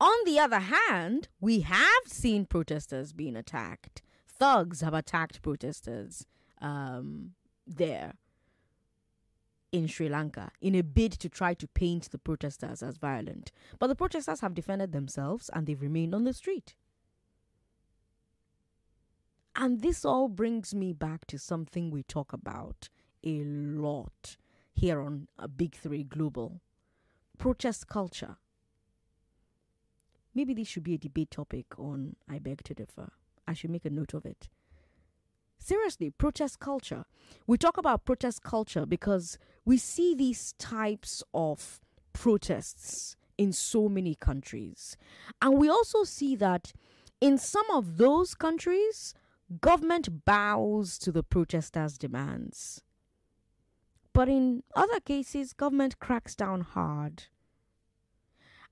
On 0.00 0.16
the 0.24 0.38
other 0.38 0.60
hand, 0.60 1.28
we 1.40 1.60
have 1.60 2.06
seen 2.06 2.46
protesters 2.46 3.12
being 3.12 3.36
attacked. 3.36 4.02
Thugs 4.26 4.80
have 4.80 4.94
attacked 4.94 5.42
protesters 5.42 6.24
um, 6.60 7.32
there 7.66 8.14
in 9.72 9.86
Sri 9.86 10.08
Lanka 10.08 10.50
in 10.60 10.74
a 10.74 10.82
bid 10.82 11.12
to 11.12 11.28
try 11.28 11.52
to 11.54 11.66
paint 11.66 12.10
the 12.10 12.18
protesters 12.18 12.82
as 12.82 12.96
violent. 12.96 13.52
But 13.78 13.88
the 13.88 13.96
protesters 13.96 14.40
have 14.40 14.54
defended 14.54 14.92
themselves 14.92 15.50
and 15.52 15.66
they've 15.66 15.80
remained 15.80 16.14
on 16.14 16.24
the 16.24 16.32
street. 16.32 16.74
And 19.56 19.82
this 19.82 20.04
all 20.04 20.28
brings 20.28 20.72
me 20.72 20.92
back 20.92 21.26
to 21.26 21.38
something 21.38 21.90
we 21.90 22.04
talk 22.04 22.32
about 22.32 22.88
a 23.24 23.42
lot 23.44 24.36
here 24.72 25.00
on 25.00 25.28
a 25.38 25.48
Big 25.48 25.74
Three 25.74 26.04
Global 26.04 26.60
protest 27.38 27.88
culture. 27.88 28.36
Maybe 30.34 30.54
this 30.54 30.68
should 30.68 30.84
be 30.84 30.94
a 30.94 30.98
debate 30.98 31.30
topic 31.30 31.66
on 31.78 32.16
I 32.28 32.38
Beg 32.38 32.62
to 32.64 32.74
Differ. 32.74 33.12
I 33.46 33.54
should 33.54 33.70
make 33.70 33.84
a 33.84 33.90
note 33.90 34.14
of 34.14 34.26
it. 34.26 34.48
Seriously, 35.58 36.10
protest 36.10 36.60
culture. 36.60 37.04
We 37.46 37.58
talk 37.58 37.76
about 37.76 38.04
protest 38.04 38.42
culture 38.42 38.86
because 38.86 39.38
we 39.64 39.76
see 39.78 40.14
these 40.14 40.52
types 40.58 41.22
of 41.34 41.80
protests 42.12 43.16
in 43.36 43.52
so 43.52 43.88
many 43.88 44.14
countries. 44.14 44.96
And 45.42 45.58
we 45.58 45.68
also 45.68 46.04
see 46.04 46.36
that 46.36 46.72
in 47.20 47.38
some 47.38 47.68
of 47.72 47.96
those 47.96 48.34
countries, 48.34 49.14
government 49.60 50.24
bows 50.24 50.98
to 50.98 51.10
the 51.10 51.22
protesters' 51.22 51.98
demands. 51.98 52.82
But 54.12 54.28
in 54.28 54.62
other 54.74 55.00
cases, 55.00 55.52
government 55.52 55.98
cracks 55.98 56.34
down 56.34 56.62
hard. 56.62 57.24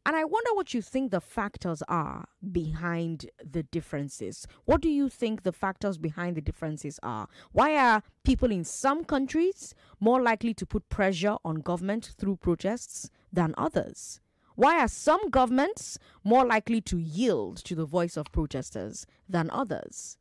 And 0.07 0.15
I 0.15 0.23
wonder 0.23 0.55
what 0.55 0.73
you 0.73 0.83
think 0.83 1.11
the 1.11 1.21
factors 1.21 1.83
are 1.89 2.27
behind 2.53 3.29
the 3.45 3.65
differences. 3.65 4.47
What 4.65 4.81
do 4.81 4.89
you 4.89 5.09
think 5.09 5.43
the 5.43 5.51
factors 5.51 5.99
behind 5.99 6.37
the 6.37 6.41
differences 6.41 7.01
are? 7.03 7.27
Why 7.51 7.75
are 7.77 8.05
people 8.23 8.53
in 8.53 8.63
some 8.63 9.05
countries 9.05 9.75
more 9.99 10.23
likely 10.23 10.55
to 10.55 10.65
put 10.65 10.89
pressure 10.89 11.37
on 11.45 11.57
government 11.57 12.13
through 12.17 12.37
protests 12.37 13.11
than 13.33 13.53
others? 13.59 14.21
Why 14.55 14.79
are 14.79 14.89
some 14.89 15.29
governments 15.29 15.99
more 16.23 16.47
likely 16.47 16.81
to 16.83 16.99
yield 16.99 17.57
to 17.65 17.75
the 17.75 17.85
voice 17.85 18.17
of 18.17 18.31
protesters 18.31 19.07
than 19.29 19.51
others? 19.51 20.19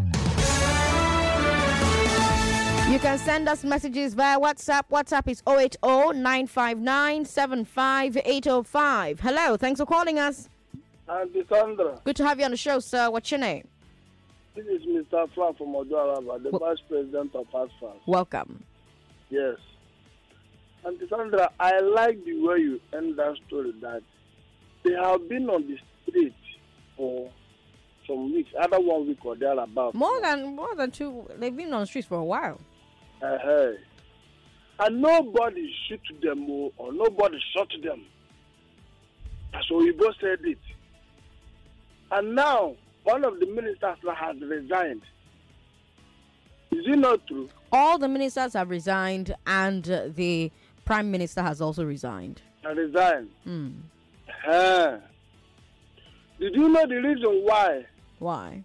You 2.90 2.98
can 2.98 3.18
send 3.18 3.48
us 3.50 3.64
messages 3.64 4.14
via 4.14 4.38
WhatsApp. 4.40 4.84
WhatsApp 4.90 5.28
is 5.28 5.42
080 5.46 5.76
959 6.18 7.24
75805. 7.26 9.20
Hello, 9.20 9.56
thanks 9.58 9.78
for 9.80 9.84
calling 9.86 10.18
us. 10.18 10.48
Auntie 11.06 11.44
Sandra. 11.48 12.00
Good 12.04 12.16
to 12.16 12.26
have 12.26 12.38
you 12.38 12.44
on 12.46 12.50
the 12.50 12.56
show, 12.56 12.78
sir. 12.80 13.10
What's 13.10 13.30
your 13.30 13.40
name? 13.40 13.68
This 14.58 14.80
is 14.80 14.86
Mr. 14.88 15.32
Frank 15.36 15.56
from 15.56 15.68
Oduaraba, 15.68 16.42
the 16.42 16.50
Vice 16.58 16.78
President 16.88 17.32
of 17.36 17.46
ASFAS. 17.54 17.94
Welcome. 18.06 18.64
Yes. 19.30 19.54
Auntie 20.84 21.06
Sandra, 21.08 21.48
I 21.60 21.78
like 21.78 22.24
the 22.24 22.40
way 22.42 22.56
you 22.58 22.80
end 22.92 23.16
that 23.20 23.36
story 23.46 23.72
that 23.82 24.02
they 24.84 24.94
have 24.94 25.28
been 25.28 25.48
on 25.48 25.64
the 25.68 25.78
street 26.02 26.34
for 26.96 27.30
some 28.04 28.32
weeks, 28.34 28.50
either 28.60 28.80
one 28.80 29.06
week 29.06 29.24
or 29.24 29.36
thereabout. 29.36 29.94
More 29.94 30.20
than 30.20 30.56
more 30.56 30.74
than 30.74 30.90
two. 30.90 31.24
They've 31.36 31.56
been 31.56 31.72
on 31.72 31.82
the 31.82 31.86
streets 31.86 32.08
for 32.08 32.18
a 32.18 32.24
while. 32.24 32.58
Uh-huh. 33.22 33.70
And 34.80 35.00
nobody 35.00 35.72
shoot 35.88 36.00
them 36.20 36.50
or, 36.50 36.72
or 36.78 36.92
nobody 36.92 37.38
shot 37.54 37.68
them. 37.84 38.04
That's 39.52 39.70
what 39.70 39.88
Ibo 39.88 40.12
said 40.20 40.40
it. 40.42 40.58
And 42.10 42.34
now 42.34 42.74
one 43.08 43.24
of 43.24 43.40
the 43.40 43.46
ministers 43.46 43.96
has 44.14 44.36
resigned. 44.42 45.00
Is 46.70 46.84
it 46.86 46.98
not 46.98 47.26
true? 47.26 47.48
All 47.72 47.98
the 47.98 48.06
ministers 48.06 48.52
have 48.52 48.68
resigned, 48.68 49.34
and 49.46 49.90
uh, 49.90 50.08
the 50.14 50.52
prime 50.84 51.10
minister 51.10 51.42
has 51.42 51.62
also 51.62 51.84
resigned. 51.86 52.42
I 52.66 52.72
resigned. 52.72 53.30
Hmm. 53.44 53.70
Uh, 54.46 54.98
did 56.38 56.54
you 56.54 56.68
know 56.68 56.86
the 56.86 56.96
reason 56.96 57.44
why? 57.44 57.86
Why? 58.18 58.62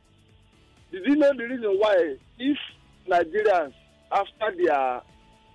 Did 0.92 1.04
you 1.06 1.16
know 1.16 1.32
the 1.38 1.46
reason 1.46 1.76
why? 1.80 2.16
If 2.38 2.58
Nigerians, 3.10 3.74
after 4.12 4.58
their 4.62 5.02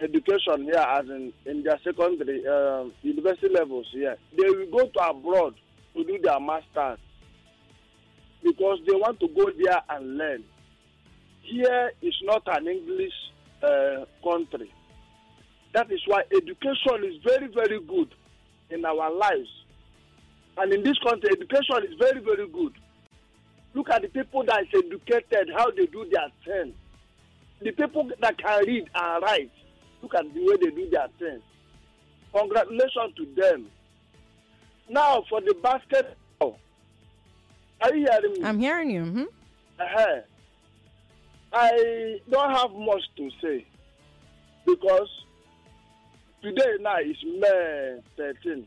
education 0.00 0.64
here, 0.64 0.86
as 0.96 1.04
in, 1.10 1.32
in 1.44 1.62
their 1.62 1.78
secondary, 1.84 2.46
um, 2.46 2.92
university 3.02 3.48
levels 3.52 3.86
here, 3.92 4.16
they 4.36 4.48
will 4.48 4.70
go 4.70 4.86
to 4.88 5.08
abroad 5.10 5.54
to 5.94 6.04
do 6.04 6.18
their 6.22 6.40
masters 6.40 6.98
because 8.42 8.78
they 8.86 8.94
want 8.94 9.20
to 9.20 9.28
go 9.28 9.50
there 9.62 9.80
and 9.90 10.18
learn. 10.18 10.44
Here 11.42 11.92
is 12.02 12.14
not 12.22 12.42
an 12.46 12.68
English 12.68 13.12
uh, 13.62 14.04
country. 14.22 14.72
That 15.74 15.90
is 15.90 16.00
why 16.06 16.22
education 16.32 17.04
is 17.04 17.22
very, 17.24 17.48
very 17.48 17.80
good 17.80 18.14
in 18.70 18.84
our 18.84 19.12
lives. 19.12 19.48
And 20.56 20.72
in 20.72 20.82
this 20.82 20.98
country, 20.98 21.30
education 21.30 21.90
is 21.90 21.98
very, 21.98 22.20
very 22.20 22.48
good. 22.48 22.72
Look 23.74 23.90
at 23.90 24.02
the 24.02 24.08
people 24.08 24.44
that 24.44 24.62
is 24.62 24.68
educated, 24.84 25.50
how 25.56 25.70
they 25.70 25.86
do 25.86 26.08
their 26.10 26.28
thing. 26.44 26.74
The 27.60 27.72
people 27.72 28.10
that 28.20 28.38
can 28.38 28.64
read 28.66 28.88
and 28.94 29.22
write, 29.22 29.50
look 30.02 30.14
at 30.14 30.32
the 30.32 30.40
way 30.40 30.56
they 30.60 30.70
do 30.70 30.88
their 30.90 31.08
thing. 31.18 31.40
Congratulations 32.34 33.14
to 33.16 33.26
them. 33.36 33.66
Now 34.88 35.22
for 35.28 35.40
the 35.40 35.54
basketball. 35.62 36.14
Are 37.80 37.94
you 37.94 38.06
hearing 38.10 38.32
me? 38.32 38.44
I'm 38.44 38.58
hearing 38.58 38.90
you. 38.90 39.02
Mm-hmm. 39.02 39.22
Uh-huh. 39.80 40.20
I 41.52 42.20
don't 42.30 42.50
have 42.50 42.72
much 42.72 43.02
to 43.16 43.30
say 43.42 43.66
because 44.66 45.08
today 46.42 46.76
now 46.80 46.98
is 46.98 47.16
May 47.38 47.98
13, 48.16 48.66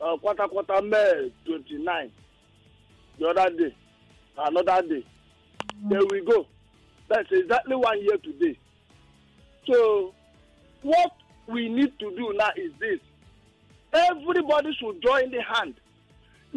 uh, 0.00 0.16
quarter 0.18 0.48
quarter 0.48 0.80
May 0.82 1.32
29. 1.44 2.12
The 3.18 3.26
other 3.28 3.50
day, 3.56 3.74
another 4.38 4.86
day. 4.88 5.04
There 5.88 6.00
we 6.10 6.24
go. 6.24 6.46
That's 7.08 7.28
exactly 7.30 7.76
one 7.76 8.00
year 8.02 8.16
today. 8.22 8.58
So, 9.70 10.14
what 10.82 11.12
we 11.46 11.68
need 11.68 11.98
to 11.98 12.10
do 12.16 12.32
now 12.36 12.50
is 12.56 12.72
this 12.80 13.00
everybody 13.92 14.74
should 14.78 15.02
join 15.02 15.30
the 15.30 15.42
hand 15.42 15.74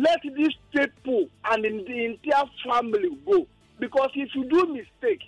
let 0.02 0.22
these 0.24 0.56
people 0.72 1.28
and 1.46 1.64
the 1.64 2.06
entire 2.06 2.46
family 2.66 3.10
go. 3.26 3.46
Because 3.80 4.10
if 4.16 4.30
you 4.36 4.46
do 4.50 4.66
mistake 4.68 5.22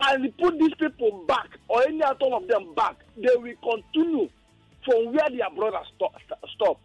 and 0.00 0.36
put 0.36 0.58
these 0.58 0.74
people 0.78 1.24
back 1.26 1.48
or 1.68 1.82
any 1.86 2.02
at 2.02 2.20
all 2.20 2.36
of 2.36 2.46
them 2.48 2.74
back 2.74 2.96
they 3.16 3.34
will 3.36 3.54
continue 3.62 4.28
from 4.84 5.12
where 5.12 5.28
their 5.30 5.50
brothers 5.54 5.86
stop, 5.96 6.14
stop. 6.54 6.80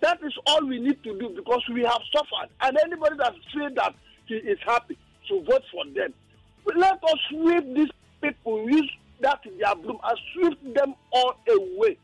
That 0.00 0.18
is 0.22 0.32
all 0.46 0.64
we 0.66 0.78
need 0.78 1.02
to 1.02 1.18
do 1.18 1.30
because 1.30 1.62
we 1.72 1.82
have 1.82 2.00
suffered. 2.12 2.50
And 2.60 2.78
anybody 2.84 3.16
that 3.18 3.34
say 3.52 3.74
that 3.74 3.94
he 4.26 4.34
is 4.34 4.58
happy 4.64 4.96
to 5.28 5.42
vote 5.42 5.64
for 5.72 5.84
them. 5.86 6.14
Let 6.76 7.02
us 7.02 7.18
sweep 7.30 7.74
these 7.74 7.88
people 8.22 8.70
use 8.70 8.90
that 9.20 9.40
their 9.58 9.74
broom 9.74 9.98
and 10.04 10.18
sweep 10.32 10.74
them 10.74 10.94
all 11.12 11.34
away. 11.48 11.98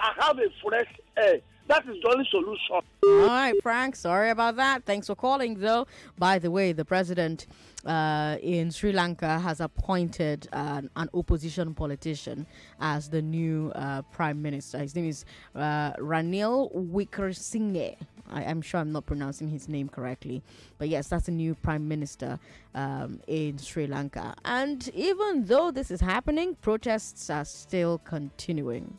And 0.00 0.22
have 0.22 0.38
a 0.38 0.46
fresh 0.62 0.92
air 1.16 1.40
that 1.66 1.86
is 1.88 1.96
the 2.02 2.08
only 2.10 2.26
solution. 2.30 2.80
All 3.04 3.26
right, 3.26 3.54
Frank. 3.62 3.96
Sorry 3.96 4.30
about 4.30 4.56
that. 4.56 4.84
Thanks 4.84 5.06
for 5.06 5.14
calling, 5.14 5.60
though. 5.60 5.86
By 6.18 6.38
the 6.38 6.50
way, 6.50 6.72
the 6.72 6.84
president 6.84 7.46
uh, 7.86 8.36
in 8.42 8.70
Sri 8.70 8.92
Lanka 8.92 9.38
has 9.38 9.60
appointed 9.60 10.48
uh, 10.52 10.82
an 10.96 11.08
opposition 11.14 11.74
politician 11.74 12.46
as 12.80 13.08
the 13.08 13.22
new 13.22 13.72
uh, 13.74 14.02
prime 14.02 14.42
minister. 14.42 14.78
His 14.78 14.94
name 14.94 15.08
is 15.08 15.24
uh, 15.54 15.92
Ranil 15.94 16.74
Wickremesinghe. 16.74 17.96
I, 18.30 18.42
am 18.42 18.62
sure 18.62 18.80
I'm 18.80 18.92
not 18.92 19.06
pronouncing 19.06 19.48
his 19.48 19.68
name 19.68 19.88
correctly, 19.88 20.42
but 20.78 20.88
yes, 20.88 21.08
that's 21.08 21.28
a 21.28 21.32
new 21.32 21.54
prime 21.54 21.86
minister 21.86 22.38
um, 22.74 23.20
in 23.26 23.58
Sri 23.58 23.86
Lanka. 23.86 24.34
And 24.44 24.88
even 24.94 25.44
though 25.44 25.70
this 25.70 25.90
is 25.90 26.00
happening, 26.00 26.56
protests 26.62 27.28
are 27.28 27.44
still 27.44 27.98
continuing. 27.98 28.98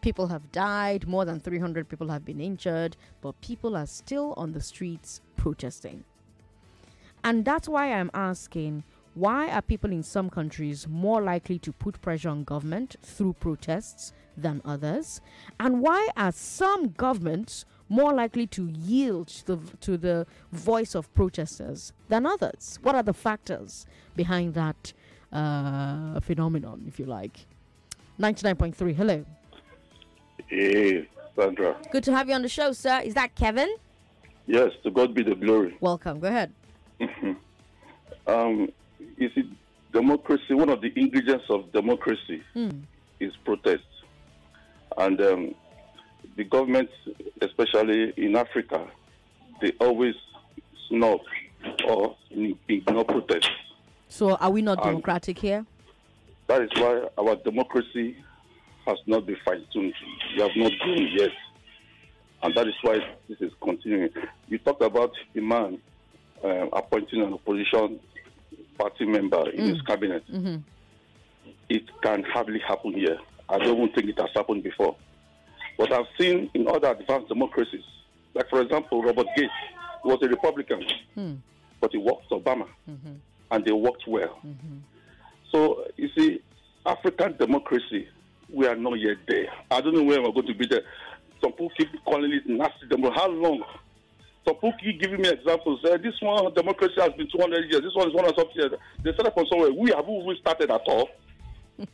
People 0.00 0.28
have 0.28 0.50
died, 0.52 1.06
more 1.06 1.24
than 1.24 1.40
300 1.40 1.88
people 1.88 2.08
have 2.08 2.24
been 2.24 2.40
injured, 2.40 2.96
but 3.20 3.40
people 3.40 3.76
are 3.76 3.86
still 3.86 4.34
on 4.36 4.52
the 4.52 4.60
streets 4.60 5.20
protesting. 5.36 6.04
And 7.22 7.44
that's 7.44 7.68
why 7.68 7.92
I'm 7.92 8.10
asking 8.14 8.84
why 9.14 9.50
are 9.50 9.60
people 9.60 9.90
in 9.90 10.04
some 10.04 10.30
countries 10.30 10.86
more 10.88 11.20
likely 11.20 11.58
to 11.58 11.72
put 11.72 12.00
pressure 12.00 12.28
on 12.28 12.44
government 12.44 12.96
through 13.02 13.32
protests 13.34 14.12
than 14.36 14.62
others? 14.64 15.20
And 15.58 15.80
why 15.80 16.08
are 16.16 16.30
some 16.30 16.90
governments 16.90 17.64
more 17.88 18.14
likely 18.14 18.46
to 18.46 18.68
yield 18.70 19.26
to 19.28 19.56
the, 19.56 19.76
to 19.78 19.96
the 19.96 20.26
voice 20.52 20.94
of 20.94 21.12
protesters 21.12 21.92
than 22.08 22.24
others? 22.24 22.78
What 22.82 22.94
are 22.94 23.02
the 23.02 23.12
factors 23.12 23.84
behind 24.14 24.54
that 24.54 24.92
uh, 25.32 26.20
phenomenon, 26.20 26.84
if 26.86 27.00
you 27.00 27.06
like? 27.06 27.46
99.3, 28.20 28.94
hello. 28.94 29.24
Hey, 30.50 31.08
Sandra. 31.36 31.76
Good 31.92 32.02
to 32.04 32.12
have 32.12 32.28
you 32.28 32.34
on 32.34 32.42
the 32.42 32.48
show, 32.48 32.72
sir. 32.72 33.00
Is 33.04 33.14
that 33.14 33.36
Kevin? 33.36 33.72
Yes, 34.48 34.70
to 34.82 34.90
God 34.90 35.14
be 35.14 35.22
the 35.22 35.36
glory. 35.36 35.76
Welcome. 35.80 36.18
Go 36.18 36.26
ahead. 36.26 36.52
um, 38.26 38.68
you 39.16 39.30
see, 39.32 39.48
democracy, 39.92 40.54
one 40.54 40.68
of 40.68 40.80
the 40.80 40.92
ingredients 40.96 41.44
of 41.50 41.70
democracy 41.72 42.42
Hmm. 42.52 42.70
is 43.20 43.32
protest. 43.44 43.84
And 44.98 45.20
um, 45.20 45.54
the 46.36 46.42
governments, 46.42 46.92
especially 47.40 48.12
in 48.16 48.34
Africa, 48.34 48.88
they 49.62 49.70
always 49.80 50.16
snub 50.88 51.20
or 51.86 52.16
ignore 52.68 53.04
protest. 53.04 53.48
So, 54.08 54.34
are 54.34 54.50
we 54.50 54.62
not 54.62 54.78
And- 54.78 54.86
democratic 54.96 55.38
here? 55.38 55.64
That 56.48 56.62
is 56.62 56.70
why 56.74 57.06
our 57.16 57.36
democracy 57.36 58.16
has 58.90 58.98
not 59.06 59.26
been 59.26 59.36
fine-tuned. 59.44 59.94
We 60.36 60.42
have 60.42 60.50
not 60.56 60.72
grown 60.80 61.08
yet. 61.16 61.30
And 62.42 62.54
that 62.54 62.66
is 62.66 62.74
why 62.82 62.98
this 63.28 63.38
is 63.40 63.52
continuing. 63.62 64.10
You 64.48 64.58
talked 64.58 64.82
about 64.82 65.12
the 65.34 65.40
man 65.40 65.78
uh, 66.44 66.66
appointing 66.72 67.22
an 67.22 67.34
opposition 67.34 68.00
party 68.78 69.04
member 69.04 69.48
in 69.50 69.68
his 69.68 69.78
Mm. 69.82 69.86
cabinet. 69.86 70.24
Mm-hmm. 70.32 70.56
It 71.68 71.84
can 72.02 72.24
hardly 72.24 72.60
happen 72.66 72.94
here. 72.94 73.18
I 73.48 73.58
don't 73.58 73.94
think 73.94 74.08
it 74.08 74.18
has 74.18 74.30
happened 74.34 74.62
before. 74.62 74.96
What 75.76 75.92
I've 75.92 76.06
seen 76.18 76.50
in 76.54 76.66
other 76.68 76.90
advanced 76.90 77.28
democracies, 77.28 77.84
like 78.34 78.48
for 78.48 78.60
example, 78.62 79.02
Robert 79.02 79.26
Gates 79.36 79.52
was 80.04 80.18
a 80.22 80.28
Republican, 80.28 80.82
Hmm. 81.14 81.34
but 81.80 81.92
he 81.92 81.98
worked 81.98 82.30
Obama, 82.30 82.66
Mm-hmm. 82.88 83.14
and 83.50 83.64
they 83.64 83.72
worked 83.72 84.04
well. 84.08 84.40
So 85.52 85.84
you 85.96 86.08
see, 86.16 86.40
African 86.86 87.36
democracy, 87.36 88.08
we 88.52 88.66
are 88.66 88.76
not 88.76 88.98
yet 88.98 89.18
there. 89.28 89.46
I 89.70 89.80
don't 89.80 89.94
know 89.94 90.02
where 90.02 90.22
we're 90.22 90.32
going 90.32 90.46
to 90.46 90.54
be 90.54 90.66
there. 90.66 90.82
Some 91.40 91.52
people 91.52 91.70
keep 91.76 91.88
calling 92.04 92.32
it 92.32 92.46
nasty 92.46 92.86
democracy. 92.88 93.20
How 93.20 93.28
long? 93.28 93.62
Some 94.44 94.54
people 94.54 94.72
keep 94.82 95.00
giving 95.00 95.22
me 95.22 95.28
examples. 95.28 95.80
Uh, 95.84 95.96
this 95.98 96.14
one 96.20 96.52
democracy 96.54 96.94
has 96.98 97.12
been 97.12 97.28
200 97.30 97.70
years. 97.70 97.82
This 97.82 97.94
one 97.94 98.08
is 98.08 98.14
100 98.14 98.36
something 98.36 98.56
years. 98.56 98.72
They 99.02 99.12
started 99.12 99.32
from 99.34 99.46
somewhere. 99.50 99.72
We 99.72 99.90
have 99.90 100.04
even 100.08 100.36
started 100.40 100.70
at 100.70 100.82
all. 100.86 101.08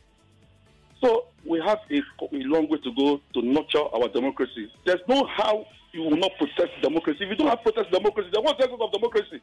so 1.03 1.25
we 1.45 1.61
have 1.65 1.79
a, 1.91 1.97
a 1.97 2.43
long 2.43 2.67
way 2.69 2.79
to 2.79 2.91
go 2.93 3.21
to 3.33 3.41
nurture 3.41 3.83
our 3.93 4.07
democracy. 4.09 4.71
There's 4.85 5.01
no 5.07 5.25
how 5.37 5.65
you 5.93 6.03
will 6.03 6.17
not 6.17 6.31
protect 6.37 6.81
democracy. 6.81 7.23
If 7.23 7.29
you 7.29 7.35
don't 7.35 7.47
have 7.47 7.63
protest 7.63 7.91
democracy, 7.91 8.29
then 8.33 8.43
what's 8.43 8.59
the 8.59 8.65
essence 8.65 8.81
of 8.81 8.91
democracy? 8.91 9.41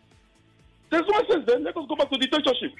There's 0.90 1.04
no 1.08 1.18
essence 1.18 1.44
then. 1.46 1.64
Let 1.64 1.76
us 1.76 1.84
go 1.88 1.96
back 1.96 2.10
to 2.10 2.18
dictatorship. 2.18 2.72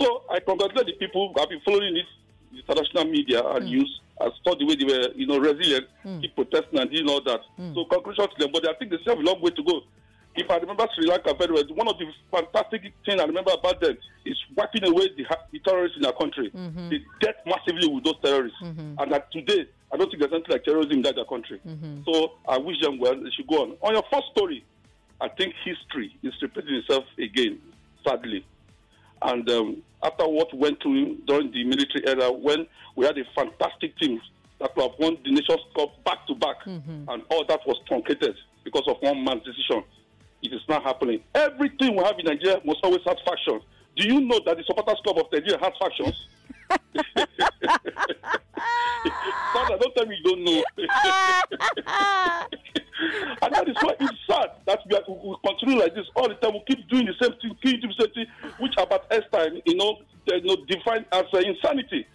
So 0.00 0.22
I 0.30 0.40
congratulate 0.40 0.86
the 0.86 0.92
people 0.92 1.32
who 1.32 1.40
have 1.40 1.48
been 1.48 1.60
following 1.64 1.96
it, 1.96 2.06
international 2.52 3.04
media 3.04 3.42
and 3.44 3.66
news. 3.66 4.00
I 4.20 4.30
saw 4.44 4.54
the 4.58 4.64
way 4.66 4.74
they 4.74 4.84
were, 4.84 5.12
you 5.14 5.26
know, 5.26 5.38
resilient, 5.38 5.86
keep 6.20 6.34
protesting 6.34 6.78
and 6.80 6.90
doing 6.90 7.08
all 7.08 7.22
that. 7.22 7.40
So 7.74 7.84
congratulations 7.84 8.34
to 8.38 8.44
them. 8.44 8.50
But 8.52 8.68
I 8.68 8.74
think 8.74 8.90
they 8.90 8.98
still 9.02 9.16
have 9.16 9.24
a 9.24 9.26
long 9.26 9.40
way 9.40 9.50
to 9.50 9.62
go. 9.62 9.82
If 10.36 10.48
I 10.50 10.56
remember 10.58 10.86
Sri 10.94 11.06
Lanka 11.06 11.34
very 11.34 11.52
well, 11.52 11.64
one 11.74 11.88
of 11.88 11.98
the 11.98 12.06
fantastic 12.30 12.82
things 13.04 13.20
I 13.20 13.24
remember 13.24 13.50
about 13.52 13.80
them 13.80 13.96
is 14.24 14.36
wiping 14.56 14.86
away 14.86 15.08
the, 15.16 15.24
the 15.52 15.58
terrorists 15.60 15.96
in 15.96 16.02
their 16.02 16.12
country. 16.12 16.50
Mhm. 16.54 16.90
They 16.90 17.00
dealt 17.20 17.36
massively 17.46 17.88
with 17.88 18.04
those 18.04 18.18
terrorists. 18.22 18.58
Mhm. 18.62 18.94
And 19.02 19.12
that 19.12 19.30
today, 19.32 19.66
I 19.92 19.96
don't 19.96 20.08
think 20.10 20.20
there's 20.20 20.32
anything 20.32 20.52
like 20.52 20.64
terrorism 20.64 20.92
in 20.92 21.02
that 21.02 21.16
country. 21.28 21.60
Mhm. 21.66 22.04
So 22.04 22.32
I 22.48 22.58
wish 22.58 22.78
them 22.80 22.98
well. 22.98 23.16
They 23.16 23.30
should 23.30 23.46
go 23.48 23.62
on. 23.62 23.76
On 23.82 23.94
your 23.94 24.04
first 24.12 24.28
story, 24.36 24.64
I 25.20 25.28
think 25.28 25.54
history 25.64 26.14
is 26.22 26.34
repeating 26.40 26.74
itself 26.74 27.04
again, 27.18 27.58
sadly. 28.06 28.44
And 29.22 29.48
um, 29.50 29.82
after 30.02 30.26
what 30.26 30.52
went 30.54 30.82
through 30.82 31.16
during 31.26 31.50
the 31.50 31.64
military 31.64 32.06
era, 32.06 32.30
when 32.32 32.66
we 32.96 33.04
had 33.06 33.18
a 33.18 33.24
fantastic 33.34 33.96
team 33.98 34.20
that 34.60 34.74
could 34.74 34.82
have 34.82 34.92
won 34.98 35.16
the 35.24 35.30
Nations 35.30 35.60
Cup 35.76 36.02
back 36.04 36.26
to 36.26 36.34
back, 36.34 36.56
and 36.66 37.22
all 37.30 37.44
that 37.46 37.60
was 37.66 37.76
truncated 37.86 38.34
because 38.64 38.82
of 38.86 38.96
one 39.00 39.24
man's 39.24 39.44
decision. 39.44 39.82
It 40.42 40.52
is 40.52 40.60
not 40.68 40.82
happening. 40.84 41.22
Everything 41.34 41.96
we 41.96 42.04
have 42.04 42.18
in 42.18 42.26
Nigeria 42.26 42.60
must 42.64 42.78
always 42.82 43.00
have 43.06 43.16
factions. 43.24 43.62
Do 43.96 44.06
you 44.06 44.20
know 44.20 44.38
that 44.46 44.56
the 44.56 44.62
supporters 44.64 45.00
club 45.02 45.18
of 45.18 45.26
Nigeria 45.32 45.58
has 45.58 45.72
factions? 45.80 46.26
Father, 49.58 49.78
don't 49.80 49.94
tell 49.96 50.06
me 50.06 50.16
you 50.22 50.30
don't 50.30 50.44
know. 50.44 50.64
and 53.42 53.54
that 53.54 53.68
is 53.68 53.76
why 53.80 53.94
it's 53.98 54.18
sad 54.28 54.50
that 54.66 54.80
we, 54.88 54.96
are, 54.96 55.02
we 55.08 55.36
continue 55.44 55.80
like 55.80 55.94
this 55.94 56.06
all 56.14 56.28
the 56.28 56.34
time. 56.36 56.52
We 56.54 56.62
keep 56.68 56.88
doing 56.88 57.06
the 57.06 57.14
same 57.20 57.32
thing, 57.40 57.56
keep 57.62 57.80
doing 57.80 57.94
the 57.98 58.04
same 58.04 58.14
thing, 58.14 58.26
which 58.58 58.74
about 58.78 59.06
Esther, 59.10 59.50
you 59.64 59.76
know, 59.76 59.98
you 60.26 60.42
know 60.42 60.56
defined 60.68 61.06
as 61.12 61.24
uh, 61.34 61.38
insanity. 61.38 62.06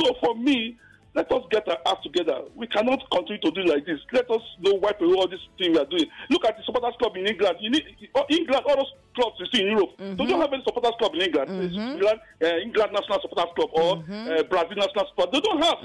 So 0.00 0.14
for 0.22 0.34
me, 0.34 0.78
let 1.14 1.30
us 1.32 1.42
get 1.50 1.66
our 1.68 1.78
act 1.86 2.02
together. 2.04 2.42
We 2.54 2.66
cannot 2.66 3.00
continue 3.10 3.40
to 3.42 3.50
do 3.50 3.62
like 3.64 3.86
this. 3.86 3.98
Let 4.12 4.30
us 4.30 4.42
know 4.60 4.74
wipe 4.74 5.00
away 5.00 5.14
all 5.14 5.28
this 5.28 5.40
thing 5.58 5.72
we 5.72 5.78
are 5.78 5.84
doing. 5.86 6.06
Look 6.30 6.44
at 6.46 6.56
the 6.56 6.62
supporters 6.64 6.94
club 6.98 7.16
in 7.16 7.26
England. 7.26 7.56
You 7.60 7.70
need 7.70 7.84
uh, 8.14 8.22
England, 8.30 8.62
all 8.68 8.76
those 8.76 8.92
clubs 9.14 9.36
you 9.40 9.46
see 9.52 9.62
in 9.66 9.70
Europe. 9.72 9.90
They 9.98 10.14
don't 10.14 10.40
have 10.40 10.52
any 10.52 10.62
supporters 10.64 10.92
club 10.98 11.12
in 11.14 11.22
England. 11.22 11.50
It's 11.64 11.74
England, 11.74 12.20
uh, 12.42 12.46
England 12.62 12.92
National 12.92 13.20
Supporters 13.22 13.52
Club 13.56 13.70
or 13.72 13.90
uh, 14.08 14.42
Brazil 14.44 14.76
National 14.76 15.06
Support. 15.08 15.32
They 15.32 15.40
don't 15.40 15.62
have. 15.62 15.78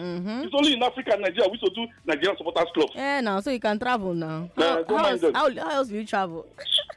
It's 0.45 0.53
only 0.53 0.73
in 0.73 0.83
Africa 0.83 1.12
and 1.13 1.21
Nigeria 1.21 1.49
we 1.49 1.57
should 1.57 1.73
do 1.73 1.86
Nigerian 2.05 2.38
supporters 2.38 2.69
club. 2.74 2.89
Yeah, 2.93 3.21
now 3.21 3.39
so 3.39 3.49
you 3.49 3.59
can 3.59 3.80
travel 3.80 4.13
now. 4.13 4.49
Yeah, 4.57 4.84
How, 4.88 4.97
how, 4.97 5.05
else, 5.09 5.21
how, 5.34 5.49
how 5.55 5.69
else 5.71 5.89
will 5.89 5.97
you 5.97 6.05
travel? 6.05 6.45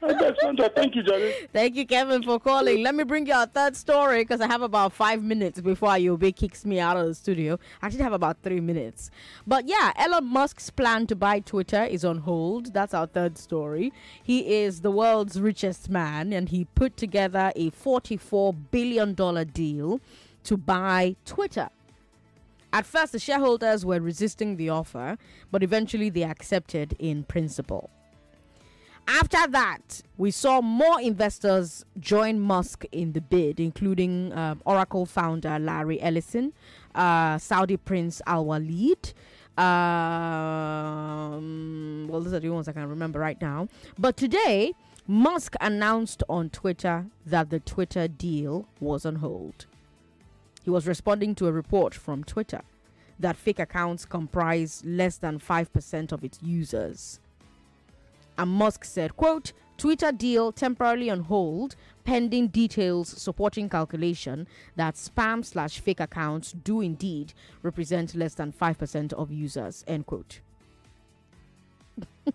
Thank 0.00 0.94
you, 0.94 1.02
Jerry. 1.02 1.32
Thank 1.52 1.74
you, 1.76 1.86
Kevin, 1.86 2.22
for 2.22 2.38
calling. 2.38 2.82
Let 2.82 2.94
me 2.94 3.04
bring 3.04 3.26
you 3.26 3.32
our 3.32 3.46
third 3.46 3.74
story 3.76 4.22
because 4.22 4.40
I 4.40 4.46
have 4.46 4.62
about 4.62 4.92
five 4.92 5.22
minutes 5.22 5.60
before 5.60 5.88
Ayobe 5.90 6.34
kicks 6.34 6.64
me 6.64 6.80
out 6.80 6.96
of 6.96 7.06
the 7.06 7.14
studio. 7.14 7.58
I 7.80 7.86
actually 7.86 8.02
have 8.02 8.12
about 8.16 8.42
three 8.42 8.60
minutes. 8.60 9.10
But 9.46 9.68
yeah, 9.68 9.92
Elon 9.96 10.26
Musk's 10.26 10.70
plan 10.70 11.06
to 11.06 11.14
buy 11.14 11.38
Twitter 11.38 11.84
is 11.84 12.04
on 12.04 12.18
hold. 12.18 12.74
That's 12.74 12.92
our 12.92 13.06
third 13.06 13.38
story. 13.38 13.92
He 14.22 14.56
is 14.62 14.80
the 14.80 14.90
world's 14.90 15.40
richest 15.40 15.88
man 15.88 16.32
and 16.32 16.48
he 16.48 16.64
put 16.74 16.96
together 16.96 17.52
a 17.54 17.70
$44 17.70 18.56
billion 18.72 19.14
deal 19.52 20.00
to 20.42 20.56
buy 20.56 21.14
Twitter. 21.24 21.68
At 22.72 22.84
first, 22.84 23.12
the 23.12 23.18
shareholders 23.18 23.86
were 23.86 24.00
resisting 24.00 24.56
the 24.56 24.70
offer, 24.70 25.16
but 25.50 25.62
eventually 25.62 26.10
they 26.10 26.24
accepted 26.24 26.94
in 26.98 27.24
principle. 27.24 27.90
After 29.08 29.46
that, 29.50 30.02
we 30.16 30.32
saw 30.32 30.60
more 30.60 31.00
investors 31.00 31.84
join 32.00 32.40
Musk 32.40 32.84
in 32.90 33.12
the 33.12 33.20
bid, 33.20 33.60
including 33.60 34.32
uh, 34.32 34.56
Oracle 34.64 35.06
founder 35.06 35.58
Larry 35.60 36.02
Ellison, 36.02 36.52
uh, 36.96 37.38
Saudi 37.38 37.76
Prince 37.76 38.20
Al 38.26 38.44
Walid. 38.44 39.12
Um, 39.56 39.66
well, 42.08 42.20
those 42.20 42.32
are 42.32 42.40
the 42.40 42.50
ones 42.50 42.66
I 42.68 42.72
can 42.72 42.88
remember 42.88 43.20
right 43.20 43.40
now. 43.40 43.68
But 43.98 44.16
today, 44.16 44.72
Musk 45.06 45.54
announced 45.60 46.24
on 46.28 46.50
Twitter 46.50 47.06
that 47.24 47.50
the 47.50 47.60
Twitter 47.60 48.08
deal 48.08 48.66
was 48.80 49.06
on 49.06 49.16
hold. 49.16 49.66
He 50.64 50.70
was 50.70 50.88
responding 50.88 51.34
to 51.36 51.46
a 51.46 51.52
report 51.52 51.94
from 51.94 52.24
Twitter 52.24 52.62
that 53.18 53.36
fake 53.36 53.58
accounts 53.60 54.04
comprise 54.04 54.82
less 54.84 55.16
than 55.18 55.38
5% 55.38 56.12
of 56.12 56.24
its 56.24 56.38
users. 56.42 57.20
And 58.36 58.50
Musk 58.50 58.84
said, 58.84 59.16
quote, 59.16 59.52
Twitter 59.76 60.12
deal 60.12 60.52
temporarily 60.52 61.10
on 61.10 61.20
hold 61.20 61.76
pending 62.04 62.48
details 62.48 63.08
supporting 63.08 63.68
calculation 63.68 64.46
that 64.76 64.94
spam 64.94 65.44
slash 65.44 65.80
fake 65.80 66.00
accounts 66.00 66.52
do 66.52 66.80
indeed 66.80 67.34
represent 67.62 68.14
less 68.14 68.34
than 68.34 68.52
5% 68.52 69.12
of 69.12 69.32
users, 69.32 69.84
end 69.86 70.06
quote. 70.06 70.40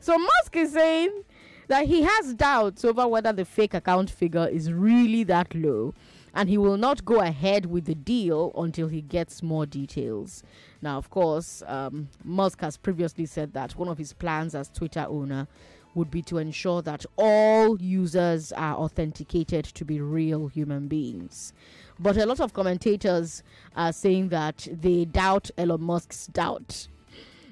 so 0.00 0.18
Musk 0.18 0.56
is 0.56 0.72
saying 0.72 1.24
that 1.66 1.86
he 1.86 2.02
has 2.02 2.34
doubts 2.34 2.84
over 2.84 3.06
whether 3.06 3.32
the 3.32 3.44
fake 3.44 3.74
account 3.74 4.10
figure 4.10 4.48
is 4.48 4.72
really 4.72 5.24
that 5.24 5.54
low 5.54 5.94
and 6.34 6.48
he 6.48 6.58
will 6.58 6.76
not 6.76 7.04
go 7.04 7.20
ahead 7.20 7.66
with 7.66 7.84
the 7.84 7.94
deal 7.94 8.52
until 8.56 8.88
he 8.88 9.02
gets 9.02 9.42
more 9.42 9.66
details. 9.66 10.42
Now, 10.82 10.98
of 10.98 11.10
course, 11.10 11.62
um, 11.66 12.08
Musk 12.24 12.60
has 12.60 12.76
previously 12.76 13.26
said 13.26 13.52
that 13.54 13.76
one 13.76 13.88
of 13.88 13.98
his 13.98 14.12
plans 14.12 14.54
as 14.54 14.68
Twitter 14.68 15.06
owner 15.08 15.48
would 15.94 16.10
be 16.10 16.22
to 16.22 16.38
ensure 16.38 16.82
that 16.82 17.04
all 17.16 17.80
users 17.80 18.52
are 18.52 18.76
authenticated 18.76 19.64
to 19.64 19.84
be 19.84 20.00
real 20.00 20.46
human 20.46 20.86
beings. 20.86 21.52
But 21.98 22.16
a 22.16 22.26
lot 22.26 22.40
of 22.40 22.52
commentators 22.52 23.42
are 23.74 23.92
saying 23.92 24.28
that 24.28 24.68
they 24.70 25.04
doubt 25.04 25.50
Elon 25.58 25.82
Musk's 25.82 26.28
doubt 26.28 26.88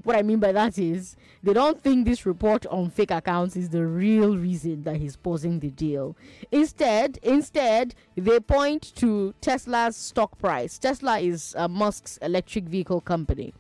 what 0.07 0.15
I 0.15 0.23
mean 0.23 0.39
by 0.39 0.53
that 0.53 0.79
is 0.79 1.17
they 1.43 1.53
don't 1.53 1.83
think 1.83 2.07
this 2.07 2.25
report 2.25 2.65
on 2.67 2.91
fake 2.91 3.11
accounts 3.11 3.57
is 3.57 3.71
the 3.71 3.85
real 3.85 4.37
reason 4.39 4.85
that 4.85 4.97
he's 4.97 5.17
pausing 5.17 5.59
the 5.59 5.71
deal. 5.71 6.17
Instead, 6.53 7.19
instead, 7.25 7.93
they 8.17 8.39
point 8.39 8.95
to 8.97 9.35
Tesla's 9.41 9.97
stock 9.97 10.39
price. 10.39 10.79
Tesla 10.79 11.19
is 11.19 11.57
uh, 11.59 11.67
Musk's 11.67 12.19
electric 12.19 12.67
vehicle 12.67 13.01
company. 13.01 13.53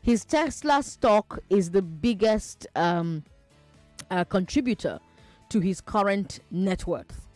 His 0.00 0.24
Tesla 0.24 0.82
stock 0.82 1.40
is 1.50 1.70
the 1.70 1.82
biggest 1.82 2.66
um, 2.74 3.22
uh, 4.10 4.24
contributor 4.24 5.00
to 5.50 5.60
his 5.60 5.82
current 5.82 6.40
net 6.50 6.86
worth. 6.86 7.28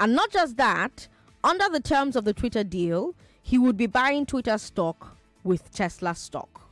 And 0.00 0.16
not 0.16 0.32
just 0.32 0.56
that, 0.56 1.06
under 1.44 1.68
the 1.68 1.80
terms 1.80 2.16
of 2.16 2.24
the 2.24 2.32
Twitter 2.32 2.64
deal, 2.64 3.14
he 3.40 3.56
would 3.56 3.76
be 3.76 3.86
buying 3.86 4.26
Twitter 4.26 4.58
stock 4.58 5.16
with 5.44 5.72
Tesla 5.72 6.16
stock. 6.16 6.67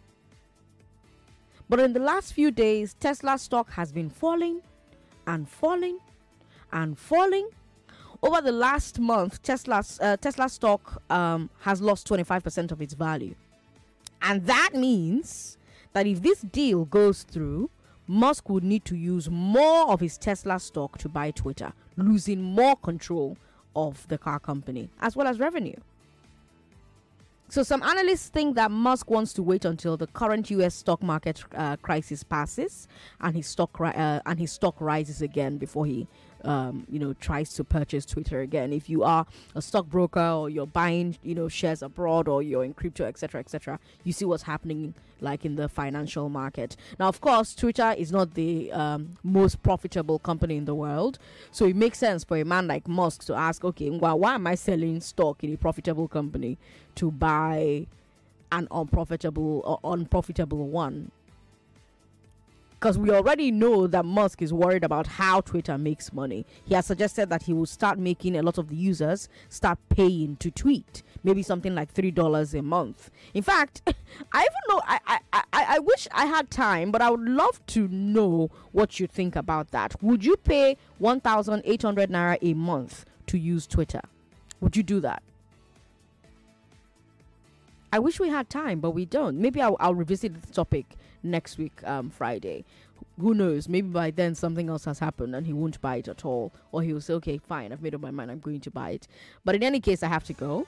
But 1.69 1.81
in 1.81 1.93
the 1.93 2.01
last 2.01 2.33
few 2.33 2.51
days, 2.51 2.95
Tesla 2.95 3.39
stock 3.39 3.71
has 3.73 3.93
been 3.93 4.09
falling 4.09 4.61
and 5.27 5.49
falling 5.49 5.99
and 6.73 6.99
falling. 6.99 7.49
Over 8.23 8.41
the 8.41 8.53
last 8.53 8.99
month, 8.99 9.43
Tesla's 9.43 9.99
uh, 10.01 10.17
Tesla 10.17 10.49
stock 10.49 11.03
um, 11.11 11.51
has 11.61 11.81
lost 11.81 12.09
25% 12.09 12.73
of 12.73 12.81
its 12.81 12.95
value. 12.95 13.35
And 14.23 14.47
that 14.47 14.71
means 14.75 15.59
that 15.93 16.07
if 16.07 16.23
this 16.23 16.41
deal 16.41 16.85
goes 16.85 17.23
through, 17.23 17.71
Musk 18.07 18.49
would 18.49 18.64
need 18.64 18.85
to 18.85 18.97
use 18.97 19.29
more 19.29 19.91
of 19.91 20.01
his 20.01 20.17
Tesla 20.17 20.61
stock 20.61 20.99
to 20.99 21.09
buy 21.09 21.33
Twitter, 21.33 21.73
losing 21.97 22.43
more 22.43 22.77
control 22.77 23.37
of 23.75 24.07
the 24.09 24.17
car 24.17 24.39
company 24.39 24.89
as 25.01 25.17
well 25.17 25.27
as 25.27 25.41
revenue. 25.41 25.77
So 27.49 27.62
some 27.62 27.82
analysts 27.82 28.28
think 28.28 28.57
that 28.57 28.70
Musk 28.70 29.09
wants 29.09 29.32
to 29.34 29.42
wait 29.42 29.64
until 29.64 29.97
the 29.97 30.09
current 30.09 30.51
U.S. 30.51 30.74
stock 30.74 31.03
market 31.03 31.44
uh, 31.55 31.76
crisis 31.76 32.24
passes 32.24 32.88
and 33.20 33.36
his 33.36 33.47
stock 33.47 33.78
ri- 33.78 33.94
uh, 33.94 34.20
and 34.26 34.38
his 34.40 34.51
stock 34.51 34.80
rises 34.80 35.22
again 35.22 35.57
before 35.57 35.86
he 35.86 36.09
um, 36.47 36.86
you 36.88 36.99
know, 36.99 37.12
tries 37.14 37.53
to 37.55 37.64
purchase 37.64 38.07
Twitter 38.07 38.40
again. 38.40 38.72
If 38.72 38.88
you 38.88 39.03
are 39.03 39.26
a 39.55 39.61
stockbroker 39.61 40.20
or 40.20 40.49
you're 40.49 40.66
buying, 40.66 41.18
you 41.22 41.34
know, 41.34 41.49
shares 41.49 41.82
abroad 41.82 42.28
or 42.28 42.42
you're 42.42 42.64
in 42.64 42.72
crypto, 42.72 43.05
etc., 43.05 43.40
etc., 43.40 43.78
you 44.05 44.12
see 44.12 44.24
what's 44.24 44.44
happening 44.44 44.94
like 45.20 45.44
in 45.44 45.57
the 45.57 45.68
financial 45.68 46.28
market. 46.28 46.76
Now, 46.99 47.09
of 47.09 47.20
course, 47.20 47.55
Twitter 47.55 47.94
is 47.97 48.12
not 48.12 48.34
the 48.34 48.70
um, 48.72 49.16
most 49.22 49.62
profitable 49.62 50.18
company 50.18 50.57
in 50.57 50.66
the 50.66 50.74
world, 50.74 51.18
so 51.51 51.64
it 51.64 51.74
makes 51.74 51.99
sense 51.99 52.22
for 52.22 52.36
a 52.36 52.44
man 52.44 52.66
like 52.66 52.86
Musk 52.86 53.24
to 53.24 53.34
ask, 53.34 53.64
okay, 53.64 53.90
why, 53.90 54.12
why 54.12 54.34
am 54.34 54.47
I 54.47 54.55
selling 54.55 55.01
stock 55.01 55.42
in 55.42 55.53
a 55.53 55.57
profitable 55.57 56.07
company 56.07 56.59
to 56.97 57.11
buy 57.11 57.86
an 58.53 58.68
unprofitable 58.70 59.62
or 59.64 59.92
unprofitable 59.92 60.68
one? 60.68 61.11
Because 62.79 62.99
we 62.99 63.11
already 63.11 63.51
know 63.51 63.87
that 63.87 64.05
Musk 64.05 64.43
is 64.43 64.53
worried 64.53 64.85
about 64.85 65.07
how 65.07 65.41
Twitter 65.41 65.79
makes 65.79 66.12
money. 66.12 66.45
He 66.64 66.74
has 66.74 66.87
suggested 66.87 67.31
that 67.31 67.45
he 67.45 67.53
will 67.53 67.66
start 67.66 67.99
making 67.99 68.37
a 68.37 68.43
lot 68.43 68.59
of 68.59 68.68
the 68.68 68.77
users 68.77 69.29
start 69.49 69.79
paying 69.89 70.37
to 70.37 70.51
tweet, 70.51 71.03
maybe 71.24 71.43
something 71.43 71.74
like 71.74 71.91
three 71.91 72.11
dollars 72.11 72.55
a 72.55 72.62
month. 72.62 73.11
In 73.33 73.43
fact, 73.43 73.83
I 74.33 74.41
even 74.41 74.53
know 74.68 74.83
I, 74.87 75.01
I 75.07 75.18
I 75.33 75.43
I 75.53 75.79
wish 75.79 76.07
I 76.12 76.27
had 76.27 76.51
time, 76.51 76.91
but 76.91 77.01
I 77.01 77.11
would 77.11 77.27
love 77.27 77.64
to 77.68 77.89
know 77.89 78.51
what 78.72 79.01
you 79.01 79.07
think 79.07 79.37
about 79.37 79.70
that. 79.70 80.01
Would 80.03 80.24
you 80.24 80.37
pay 80.37 80.77
one 80.99 81.20
thousand 81.20 81.62
eight 81.64 81.83
hundred 81.83 82.11
naira 82.11 82.37
a 82.43 82.53
month 82.55 83.07
to 83.29 83.39
use 83.39 83.66
Twitter? 83.66 84.03
Would 84.61 84.77
you 84.77 84.83
do 84.83 85.01
that? 85.01 85.22
I 87.93 87.99
wish 87.99 88.20
we 88.20 88.29
had 88.29 88.51
time, 88.51 88.81
but 88.81 88.91
we 88.91 89.07
don't. 89.07 89.39
Maybe 89.39 89.62
I'll, 89.62 89.77
I'll 89.81 89.95
revisit 89.95 90.43
the 90.43 90.53
topic 90.53 90.85
next 91.23 91.59
week, 91.59 91.83
um, 91.85 92.11
Friday. 92.11 92.64
Who 93.21 93.35
knows? 93.35 93.69
Maybe 93.69 93.89
by 93.89 94.11
then 94.11 94.35
something 94.35 94.69
else 94.69 94.85
has 94.85 94.99
happened 94.99 95.35
and 95.35 95.47
he 95.47 95.53
won't 95.53 95.81
buy 95.81 95.97
it 95.97 96.09
at 96.09 96.25
all. 96.25 96.53
Or 96.73 96.83
he 96.83 96.93
will 96.93 97.01
say, 97.01 97.14
okay, 97.14 97.39
fine, 97.39 97.73
I've 97.73 97.83
made 97.83 97.95
up 97.95 98.01
my 98.01 98.11
mind, 98.11 98.31
I'm 98.31 98.41
going 98.41 98.61
to 98.61 98.71
buy 98.71 98.91
it. 98.91 99.09
But 99.45 99.55
in 99.55 99.62
any 99.62 99.81
case, 99.81 100.03
I 100.03 100.09
have 100.09 100.25
to 100.25 100.33
go. 100.33 100.67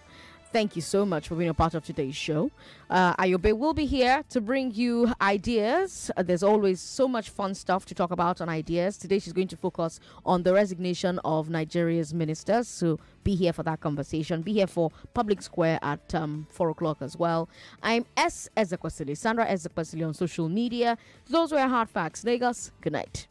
Thank 0.50 0.76
you 0.76 0.82
so 0.82 1.04
much 1.04 1.28
for 1.28 1.34
being 1.34 1.50
a 1.50 1.54
part 1.54 1.74
of 1.74 1.84
today's 1.84 2.16
show. 2.16 2.50
Uh, 2.88 3.14
Ayobe 3.16 3.52
will 3.52 3.74
be 3.74 3.84
here 3.84 4.24
to 4.30 4.40
bring 4.40 4.72
you 4.72 5.12
ideas. 5.20 6.10
Uh, 6.16 6.22
there's 6.22 6.42
always 6.42 6.80
so 6.80 7.06
much 7.06 7.28
fun 7.28 7.54
stuff 7.54 7.84
to 7.84 7.94
talk 7.94 8.10
about 8.12 8.40
on 8.40 8.48
ideas. 8.48 8.96
Today, 8.96 9.18
she's 9.18 9.34
going 9.34 9.48
to 9.48 9.58
focus 9.58 10.00
on 10.24 10.42
the 10.44 10.54
resignation 10.54 11.20
of 11.22 11.50
Nigeria's 11.50 12.14
ministers. 12.14 12.66
So 12.66 12.98
be 13.24 13.34
here 13.34 13.52
for 13.52 13.62
that 13.64 13.80
conversation. 13.80 14.40
Be 14.40 14.54
here 14.54 14.66
for 14.66 14.90
Public 15.12 15.42
Square 15.42 15.80
at 15.82 16.14
um, 16.14 16.46
4 16.48 16.70
o'clock 16.70 16.98
as 17.02 17.14
well. 17.14 17.50
I'm 17.82 18.06
S. 18.16 18.48
Ezekwesili, 18.56 19.18
Sandra 19.18 19.44
Ezekwesili 19.46 20.06
on 20.06 20.14
social 20.14 20.48
media. 20.48 20.96
Those 21.28 21.52
were 21.52 21.68
hard 21.68 21.90
facts. 21.90 22.24
Lagos, 22.24 22.72
good 22.80 22.94
night. 22.94 23.28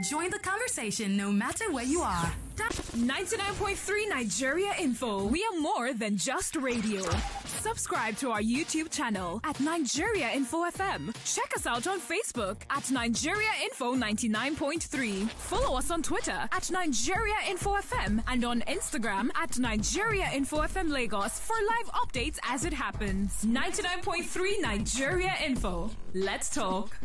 Join 0.00 0.28
the 0.30 0.40
conversation 0.40 1.16
no 1.16 1.30
matter 1.30 1.70
where 1.72 1.84
you 1.84 2.00
are. 2.02 2.32
99.3 2.56 4.08
Nigeria 4.08 4.72
Info. 4.80 5.24
We 5.26 5.44
are 5.44 5.60
more 5.60 5.92
than 5.92 6.16
just 6.16 6.56
radio. 6.56 7.02
Subscribe 7.44 8.16
to 8.16 8.30
our 8.30 8.40
YouTube 8.40 8.90
channel 8.90 9.40
at 9.44 9.58
Nigeria 9.60 10.30
Info 10.32 10.64
FM. 10.68 11.14
Check 11.24 11.52
us 11.56 11.66
out 11.66 11.86
on 11.86 12.00
Facebook 12.00 12.56
at 12.70 12.90
Nigeria 12.90 13.48
Info 13.62 13.94
99.3. 13.94 15.28
Follow 15.30 15.78
us 15.78 15.90
on 15.92 16.02
Twitter 16.02 16.48
at 16.52 16.70
Nigeria 16.70 17.36
Info 17.48 17.74
FM 17.76 18.22
and 18.26 18.44
on 18.44 18.62
Instagram 18.62 19.30
at 19.36 19.58
Nigeria 19.58 20.28
Info 20.34 20.58
FM 20.62 20.90
Lagos 20.90 21.38
for 21.38 21.54
live 21.68 21.92
updates 21.94 22.38
as 22.48 22.64
it 22.64 22.72
happens. 22.72 23.44
99.3 23.44 24.60
Nigeria 24.60 25.34
Info. 25.44 25.90
Let's 26.14 26.50
talk. 26.50 26.96